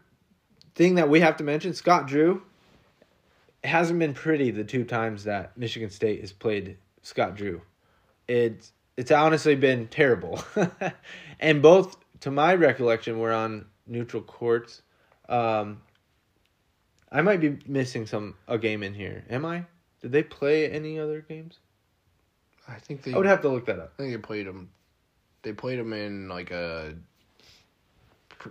[0.75, 2.43] thing that we have to mention, Scott Drew
[3.65, 7.63] hasn't been pretty the two times that Michigan State has played Scott Drew.
[8.29, 10.43] It's it's honestly been terrible.
[11.41, 14.83] and both to my recollection were on neutral courts.
[15.29, 15.81] Um
[17.17, 19.25] I might be missing some a game in here.
[19.31, 19.65] Am I?
[20.03, 21.59] Did they play any other games?
[22.69, 23.15] I think they.
[23.15, 23.95] I would have to look that up.
[23.99, 24.69] I think they played them.
[25.41, 26.95] They played them in like a.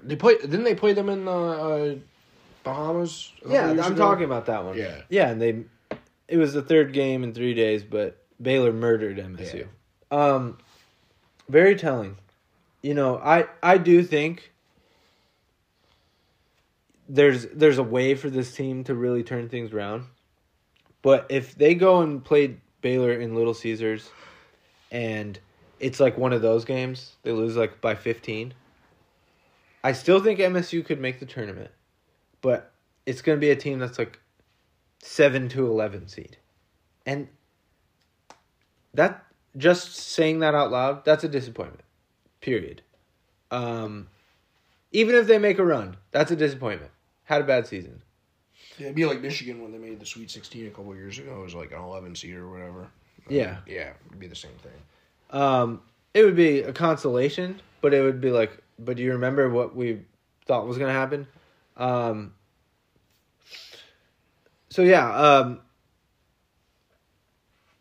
[0.01, 0.41] They played.
[0.41, 1.95] Didn't they play them in the uh,
[2.63, 3.33] Bahamas?
[3.47, 3.95] Yeah, I'm ago?
[3.95, 4.75] talking about that one.
[4.75, 5.01] Yeah.
[5.09, 5.63] Yeah, and they
[6.27, 9.67] it was the third game in 3 days, but Baylor murdered MSU.
[10.09, 10.57] Um
[11.47, 12.17] very telling.
[12.81, 14.51] You know, I I do think
[17.07, 20.05] there's there's a way for this team to really turn things around.
[21.01, 24.09] But if they go and play Baylor in Little Caesars
[24.91, 25.37] and
[25.79, 28.53] it's like one of those games, they lose like by 15.
[29.83, 31.69] I still think MSU could make the tournament.
[32.41, 32.71] But
[33.05, 34.19] it's going to be a team that's like
[35.03, 36.37] 7 to 11 seed.
[37.05, 37.27] And
[38.95, 39.23] that
[39.57, 41.83] just saying that out loud, that's a disappointment.
[42.41, 42.81] Period.
[43.51, 44.07] Um
[44.91, 46.91] Even if they make a run, that's a disappointment.
[47.25, 48.01] Had a bad season.
[48.77, 51.39] Yeah, it'd be like Michigan when they made the Sweet 16 a couple years ago.
[51.39, 52.87] It was like an 11 seed or whatever.
[53.29, 53.57] Yeah.
[53.65, 54.71] Yeah, it'd be the same thing.
[55.31, 55.81] Um,
[56.13, 59.75] it would be a consolation, but it would be like, but do you remember what
[59.75, 60.01] we
[60.45, 61.27] thought was going to happen?
[61.77, 62.33] Um,
[64.69, 65.61] so yeah, um,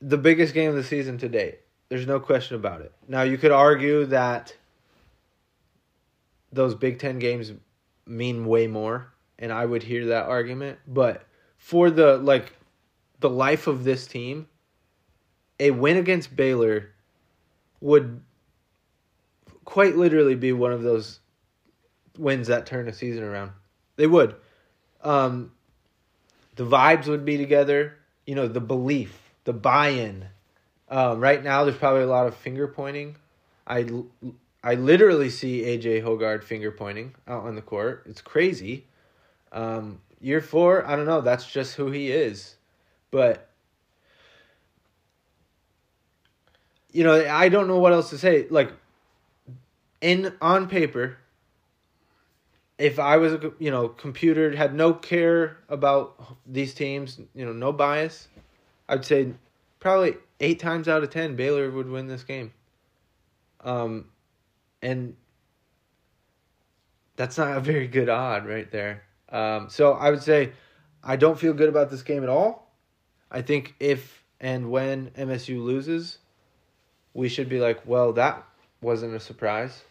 [0.00, 1.60] the biggest game of the season to date.
[1.88, 2.92] There's no question about it.
[3.08, 4.56] Now you could argue that
[6.52, 7.52] those Big Ten games
[8.06, 10.78] mean way more, and I would hear that argument.
[10.86, 11.24] But
[11.58, 12.52] for the like,
[13.20, 14.48] the life of this team,
[15.58, 16.90] a win against Baylor
[17.80, 18.20] would
[19.64, 21.20] quite literally be one of those
[22.18, 23.52] wins that turn a season around.
[23.96, 24.34] They would.
[25.02, 25.52] Um,
[26.56, 27.96] the vibes would be together.
[28.26, 30.26] You know, the belief, the buy-in.
[30.88, 33.16] Um, right now, there's probably a lot of finger pointing.
[33.66, 33.86] I,
[34.62, 38.04] I literally see AJ Hoggard finger pointing out on the court.
[38.06, 38.86] It's crazy.
[39.54, 41.22] Um, year four, I don't know.
[41.22, 42.56] That's just who he is.
[43.10, 43.48] But
[46.92, 48.46] you know, I don't know what else to say.
[48.50, 48.72] Like,
[50.00, 51.16] in on paper,
[52.78, 57.52] if I was a you know computer had no care about these teams, you know,
[57.52, 58.28] no bias,
[58.88, 59.32] I'd say
[59.78, 62.52] probably eight times out of ten Baylor would win this game.
[63.60, 64.06] Um,
[64.82, 65.16] and
[67.16, 69.04] that's not a very good odd right there.
[69.34, 70.52] Um, so I would say
[71.02, 72.72] I don't feel good about this game at all.
[73.30, 76.18] I think if and when MSU loses,
[77.14, 78.44] we should be like, well, that
[78.80, 79.82] wasn't a surprise.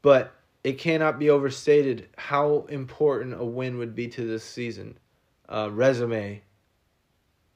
[0.00, 0.32] But
[0.62, 4.96] it cannot be overstated how important a win would be to this season.
[5.48, 6.40] Uh, resume,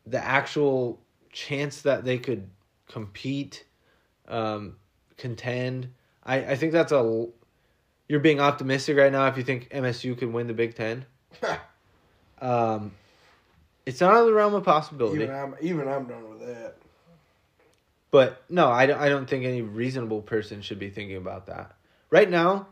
[0.07, 1.01] the actual
[1.33, 2.51] chance that they could
[2.89, 3.65] compete,
[4.27, 4.77] um,
[5.17, 5.89] contend.
[6.25, 7.27] I, I think that's a.
[8.09, 11.07] You're being optimistic right now if you think MSU could win the Big Ten.
[12.41, 12.93] um,
[13.85, 15.25] it's not out of the realm of possibility.
[15.25, 16.75] Even I'm, even I'm done with that.
[18.11, 21.75] But no, I don't, I don't think any reasonable person should be thinking about that.
[22.11, 22.69] Right now,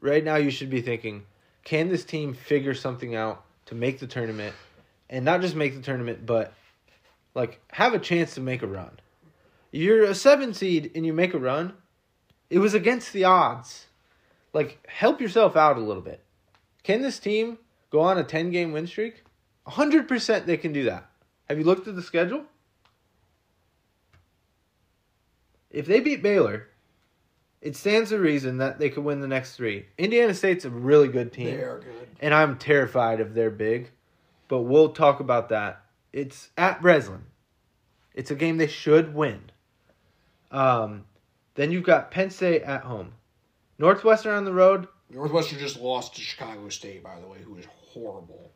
[0.00, 1.24] right now you should be thinking,
[1.64, 4.54] can this team figure something out to make the tournament
[5.08, 6.52] and not just make the tournament, but
[7.34, 8.98] like have a chance to make a run.
[9.70, 11.74] You're a 7 seed and you make a run.
[12.50, 13.86] It was against the odds.
[14.56, 16.24] Like help yourself out a little bit.
[16.82, 17.58] Can this team
[17.90, 19.22] go on a 10 game win streak?
[19.66, 21.10] 100% they can do that.
[21.50, 22.46] Have you looked at the schedule?
[25.70, 26.68] If they beat Baylor,
[27.60, 29.84] it stands to reason that they could win the next three.
[29.98, 31.54] Indiana State's a really good team.
[31.54, 32.08] They are good.
[32.20, 33.90] And I'm terrified of their big,
[34.48, 35.84] but we'll talk about that.
[36.14, 37.26] It's at Breslin.
[38.14, 39.50] It's a game they should win.
[40.50, 41.04] Um,
[41.56, 43.12] then you've got Penn State at home.
[43.78, 44.88] Northwestern on the road.
[45.10, 48.50] Northwestern just lost to Chicago State, by the way, who is horrible.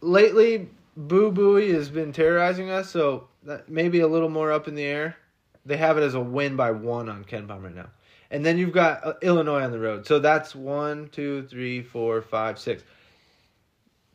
[0.00, 4.74] Lately, Boo Buie has been terrorizing us, so that may a little more up in
[4.74, 5.16] the air.
[5.66, 7.90] They have it as a win by one on KenPom right now.
[8.30, 10.06] And then you've got uh, Illinois on the road.
[10.06, 12.82] So that's one, two, three, four, five, six.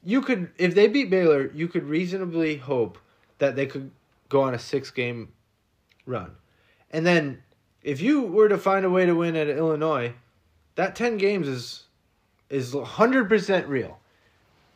[0.03, 2.97] You could, if they beat Baylor, you could reasonably hope
[3.39, 3.91] that they could
[4.29, 5.33] go on a six game
[6.05, 6.31] run.
[6.91, 7.43] And then
[7.85, 10.15] if you were to find a way to win at Illinois,
[10.73, 11.83] that 10 games is
[12.49, 13.99] is 100% real.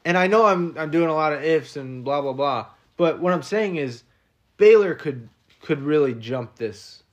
[0.06, 2.68] And I know I'm I'm doing a lot of ifs and blah blah blah,
[2.98, 4.04] but what I'm saying is
[4.58, 5.28] Baylor could
[5.62, 7.04] could really jump this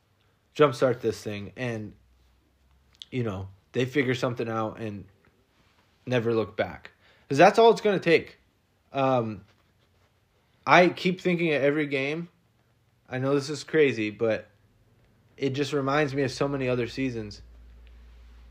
[0.54, 1.94] jumpstart this thing and
[3.10, 5.04] you know, they figure something out and
[6.06, 6.90] never look back.
[7.28, 8.38] Cuz that's all it's going to take.
[8.92, 9.44] Um
[10.66, 12.28] I keep thinking at every game.
[13.08, 14.50] I know this is crazy, but
[15.36, 17.42] it just reminds me of so many other seasons.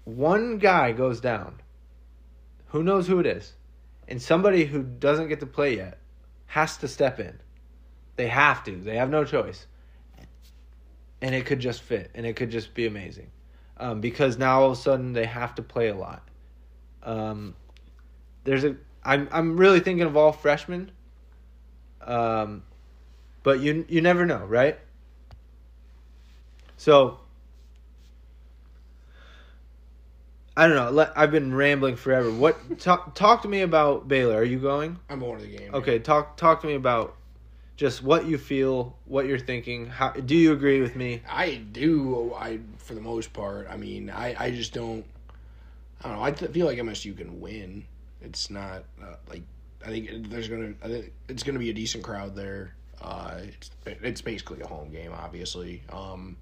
[0.03, 1.61] One guy goes down.
[2.67, 3.53] Who knows who it is?
[4.07, 5.97] And somebody who doesn't get to play yet
[6.47, 7.39] has to step in.
[8.17, 8.75] They have to.
[8.75, 9.65] They have no choice.
[11.21, 13.31] And it could just fit, and it could just be amazing.
[13.77, 16.27] Um, because now all of a sudden they have to play a lot.
[17.03, 17.55] Um,
[18.43, 18.75] there's a.
[19.03, 20.91] I'm I'm really thinking of all freshmen.
[22.01, 22.63] Um,
[23.43, 24.79] but you you never know, right?
[26.77, 27.19] So
[30.57, 31.11] I don't know.
[31.15, 32.31] I've been rambling forever.
[32.31, 34.37] What talk talk to me about Baylor?
[34.37, 34.97] Are you going?
[35.09, 35.73] I'm going to the game.
[35.73, 37.15] Okay, talk talk to me about
[37.75, 39.87] just what you feel, what you're thinking.
[39.87, 41.21] How do you agree with me?
[41.29, 42.33] I do.
[42.33, 43.67] I for the most part.
[43.69, 45.03] I mean, I I just don't.
[46.01, 46.23] I don't know.
[46.23, 47.85] I th- feel like MSU can win.
[48.21, 49.43] It's not uh, like
[49.85, 50.73] I think there's gonna.
[50.81, 52.75] I think it's gonna be a decent crowd there.
[53.01, 55.83] Uh, it's it's basically a home game, obviously.
[55.91, 56.37] Um,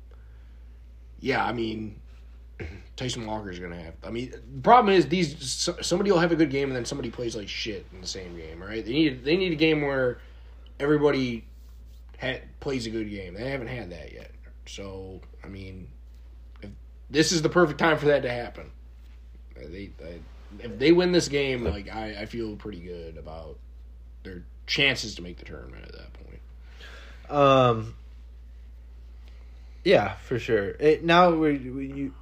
[1.24, 2.02] yeah, I mean,
[2.98, 3.94] Tyson Walker is gonna have.
[4.04, 6.84] I mean, the problem is these so- somebody will have a good game and then
[6.84, 8.86] somebody plays like shit in the same game, right?
[8.86, 10.20] They need they need a game where
[10.82, 11.46] everybody
[12.20, 13.36] ha- plays a good game.
[13.36, 14.32] They haven't had that yet.
[14.66, 15.88] So I mean,
[17.10, 18.70] this is the perfect time for that to happen.
[19.56, 20.20] They, they
[20.60, 23.58] if they win this game, like I, I feel pretty good about
[24.24, 26.42] their chances to make the tournament at that point.
[27.30, 27.96] Um.
[29.84, 30.70] Yeah, for sure.
[30.80, 32.14] It, now we we you,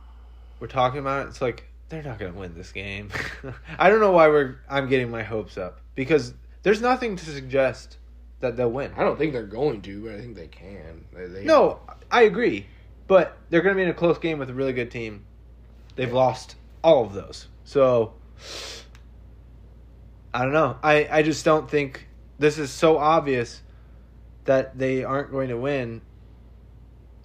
[0.60, 1.30] we're talking about it.
[1.30, 3.10] It's like they're not going to win this game.
[3.78, 4.60] I don't know why we're.
[4.70, 6.34] I'm getting my hopes up because
[6.64, 7.98] there's nothing to suggest
[8.40, 8.92] that they'll win.
[8.98, 11.06] I don't think they're going to, but I think they can.
[11.14, 11.80] They, they, No,
[12.10, 12.66] I agree,
[13.08, 15.26] but they're going to be in a close game with a really good team.
[15.96, 18.14] They've lost all of those, so
[20.34, 20.78] I don't know.
[20.82, 22.08] I I just don't think
[22.40, 23.62] this is so obvious
[24.46, 26.02] that they aren't going to win.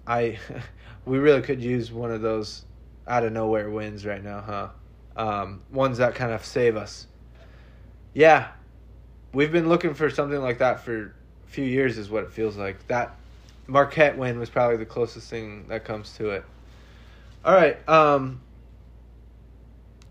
[0.07, 0.39] I
[1.05, 2.65] we really could use one of those
[3.07, 4.69] out of nowhere wins right now, huh?
[5.15, 7.07] Um, ones that kind of save us.
[8.13, 8.49] Yeah,
[9.33, 11.15] we've been looking for something like that for
[11.45, 12.87] a few years, is what it feels like.
[12.87, 13.15] That
[13.67, 16.45] Marquette win was probably the closest thing that comes to it.
[17.43, 18.41] All right, um,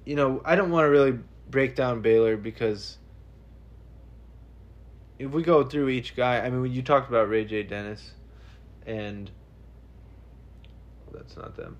[0.05, 1.18] you know, I don't want to really
[1.51, 2.98] break down Baylor because
[5.18, 7.62] if we go through each guy, I mean, you talked about Ray J.
[7.62, 8.12] Dennis,
[8.86, 9.31] and
[11.16, 11.76] that's not them.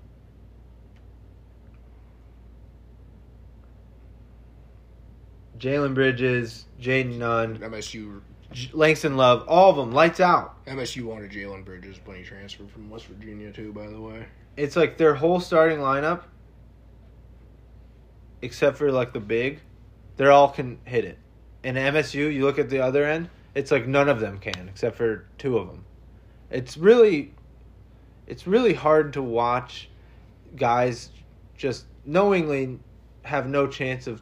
[5.57, 10.63] Jalen Bridges, Jayden Nunn, MSU J- Langston Love, all of them, lights out.
[10.65, 13.73] MSU wanted Jalen Bridges when he transferred from West Virginia too.
[13.73, 16.23] By the way, It's like their whole starting lineup,
[18.41, 19.61] except for like the big,
[20.17, 21.17] they're all can hit it.
[21.63, 24.95] And MSU, you look at the other end, it's like none of them can, except
[24.95, 25.83] for two of them.
[26.51, 27.33] It's really,
[28.27, 29.89] it's really hard to watch
[30.55, 31.09] guys
[31.55, 32.79] just knowingly
[33.23, 34.21] have no chance of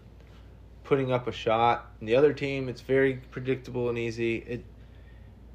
[0.84, 1.92] putting up a shot.
[2.00, 4.38] And the other team, it's very predictable and easy.
[4.48, 4.66] It,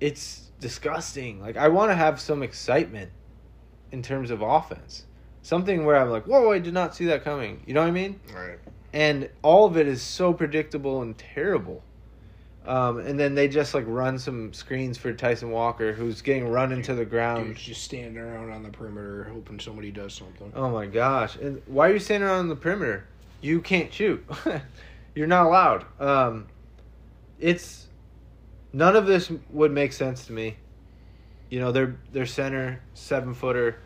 [0.01, 1.41] it's disgusting.
[1.41, 3.11] Like I want to have some excitement
[3.93, 5.07] in terms of offense.
[5.43, 7.63] Something where I'm like, whoa, I did not see that coming.
[7.67, 8.21] You know what I mean?
[8.35, 8.59] right?
[8.93, 11.83] And all of it is so predictable and terrible.
[12.71, 16.71] Um, and then they just like run some screens for Tyson Walker, who's getting run
[16.71, 17.49] into the ground.
[17.49, 20.53] Dude's just standing around on the perimeter hoping somebody does something.
[20.55, 21.35] Oh my gosh!
[21.35, 23.09] And why are you standing around on the perimeter?
[23.41, 24.25] You can't shoot.
[25.17, 25.85] You're not allowed.
[25.99, 26.47] Um,
[27.41, 27.89] it's
[28.73, 30.57] none of this would make sense to me.
[31.49, 33.81] You know, their their center seven footer,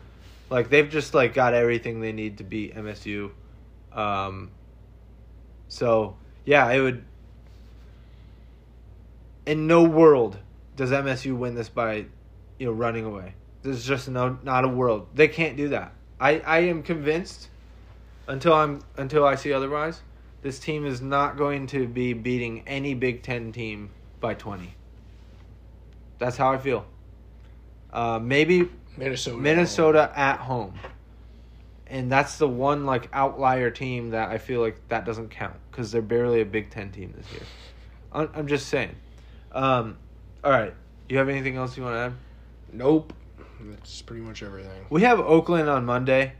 [0.51, 3.31] like they've just like got everything they need to beat MSU.
[3.93, 4.51] Um,
[5.69, 7.03] so yeah, it would.
[9.45, 10.37] In no world
[10.75, 12.05] does MSU win this by,
[12.57, 13.33] you know, running away.
[13.61, 15.07] There's just no not a world.
[15.13, 15.93] They can't do that.
[16.19, 17.49] I, I am convinced
[18.27, 20.01] until I'm until I see otherwise,
[20.41, 23.89] this team is not going to be beating any Big Ten team
[24.19, 24.75] by twenty.
[26.17, 26.85] That's how I feel.
[27.91, 29.37] Uh, maybe Minnesota.
[29.37, 30.73] Minnesota at home.
[31.87, 35.91] And that's the one like outlier team that I feel like that doesn't count because
[35.91, 37.43] they're barely a Big Ten team this year.
[38.11, 38.95] I'm, I'm just saying.
[39.55, 39.97] Um,
[40.43, 40.73] all right,
[41.07, 42.13] you have anything else you want to add?
[42.73, 43.13] Nope.
[43.61, 44.85] That's pretty much everything.
[44.89, 46.33] We have Oakland on Monday.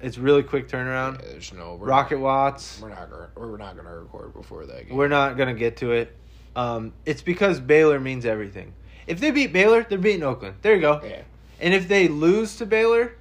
[0.00, 1.20] It's really quick turnaround.
[1.20, 2.80] Yeah, there's no Rocket Not, Watts.
[2.80, 4.96] we're not gonna we're not gonna record before that game.
[4.96, 6.16] We're not gonna get to it.
[6.56, 8.72] Um, it's because Baylor means everything.
[9.06, 10.54] If they beat Baylor, they're beating Oakland.
[10.62, 11.00] There you go.
[11.04, 11.22] Yeah.
[11.60, 13.16] And if they lose to Baylor,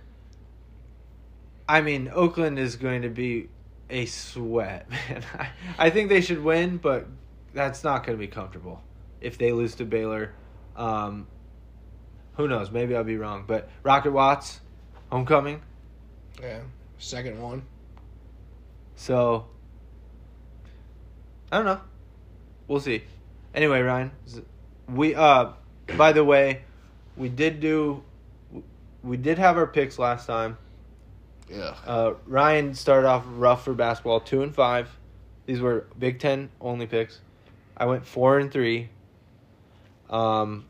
[1.67, 3.49] I mean, Oakland is going to be
[3.89, 5.23] a sweat, man.
[5.37, 7.07] I, I think they should win, but
[7.53, 8.81] that's not going to be comfortable
[9.21, 10.33] if they lose to Baylor.
[10.75, 11.27] Um,
[12.35, 12.71] who knows?
[12.71, 13.43] Maybe I'll be wrong.
[13.47, 14.61] But Rocket Watts,
[15.09, 15.61] homecoming.
[16.41, 16.61] Yeah.
[16.97, 17.63] Second one.
[18.95, 19.47] So,
[21.51, 21.81] I don't know.
[22.67, 23.03] We'll see.
[23.55, 24.11] Anyway, Ryan,
[24.87, 25.51] we uh,
[25.97, 26.61] by the way,
[27.17, 28.03] we did do,
[29.03, 30.57] we did have our picks last time.
[31.49, 31.75] Yeah.
[31.85, 34.89] Uh, Ryan started off rough for basketball, two and five.
[35.45, 37.19] These were Big Ten only picks.
[37.75, 38.89] I went four and three.
[40.09, 40.65] Um,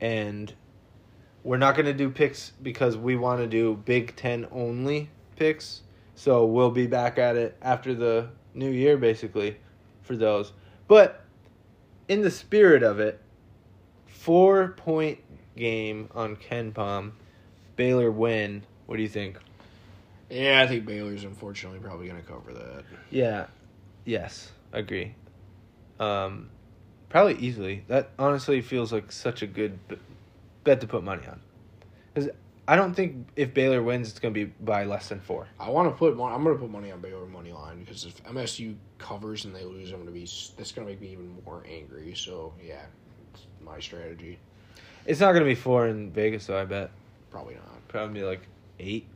[0.00, 0.52] and
[1.42, 5.82] we're not gonna do picks because we want to do Big Ten only picks.
[6.14, 9.56] So we'll be back at it after the new year, basically,
[10.02, 10.52] for those.
[10.88, 11.24] But
[12.08, 13.20] in the spirit of it,
[14.06, 15.18] four point
[15.56, 17.12] game on KenPom,
[17.76, 18.62] Baylor win.
[18.86, 19.38] What do you think?
[20.30, 22.84] Yeah, I think Baylor's unfortunately probably gonna cover that.
[23.10, 23.46] Yeah.
[24.04, 25.14] Yes, agree.
[25.98, 26.50] Um,
[27.16, 27.82] probably easily.
[27.88, 29.78] That honestly feels like such a good
[30.64, 31.40] bet to put money on.
[32.12, 32.28] Because
[32.68, 35.46] I don't think if Baylor wins, it's gonna be by less than four.
[35.58, 36.14] I want to put.
[36.14, 39.56] mon- I'm going to put money on Baylor money line because if MSU covers and
[39.56, 40.28] they lose, I'm going to be.
[40.58, 42.12] That's going to make me even more angry.
[42.14, 42.84] So yeah,
[43.32, 44.38] it's my strategy.
[45.06, 46.60] It's not gonna be four in Vegas, though.
[46.60, 46.90] I bet
[47.30, 47.88] Probably not.
[47.88, 48.40] probably be like
[48.78, 49.06] eight.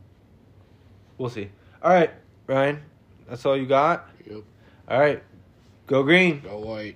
[1.19, 1.49] We'll see.
[1.83, 2.09] All right,
[2.47, 2.81] Ryan,
[3.27, 4.09] that's all you got.
[4.25, 4.41] Yep.
[4.87, 5.21] All right,
[5.85, 6.39] go green.
[6.41, 6.95] Go white.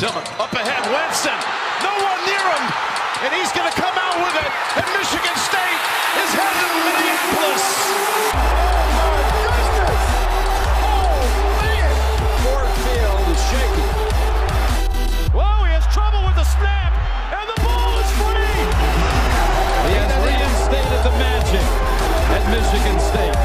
[0.00, 1.36] Tillman up ahead, Winston.
[1.84, 2.64] No one near him,
[3.20, 4.48] and he's going to come out with it.
[4.80, 5.82] And Michigan State
[6.24, 7.64] is headed to Minneapolis.
[10.88, 11.20] Oh,
[12.40, 13.84] Ford Field is shaky.
[15.36, 16.96] Whoa, he has trouble with the snap,
[17.36, 18.56] and the ball is free.
[19.84, 21.66] He has reinstated the magic
[22.40, 23.36] at Michigan State.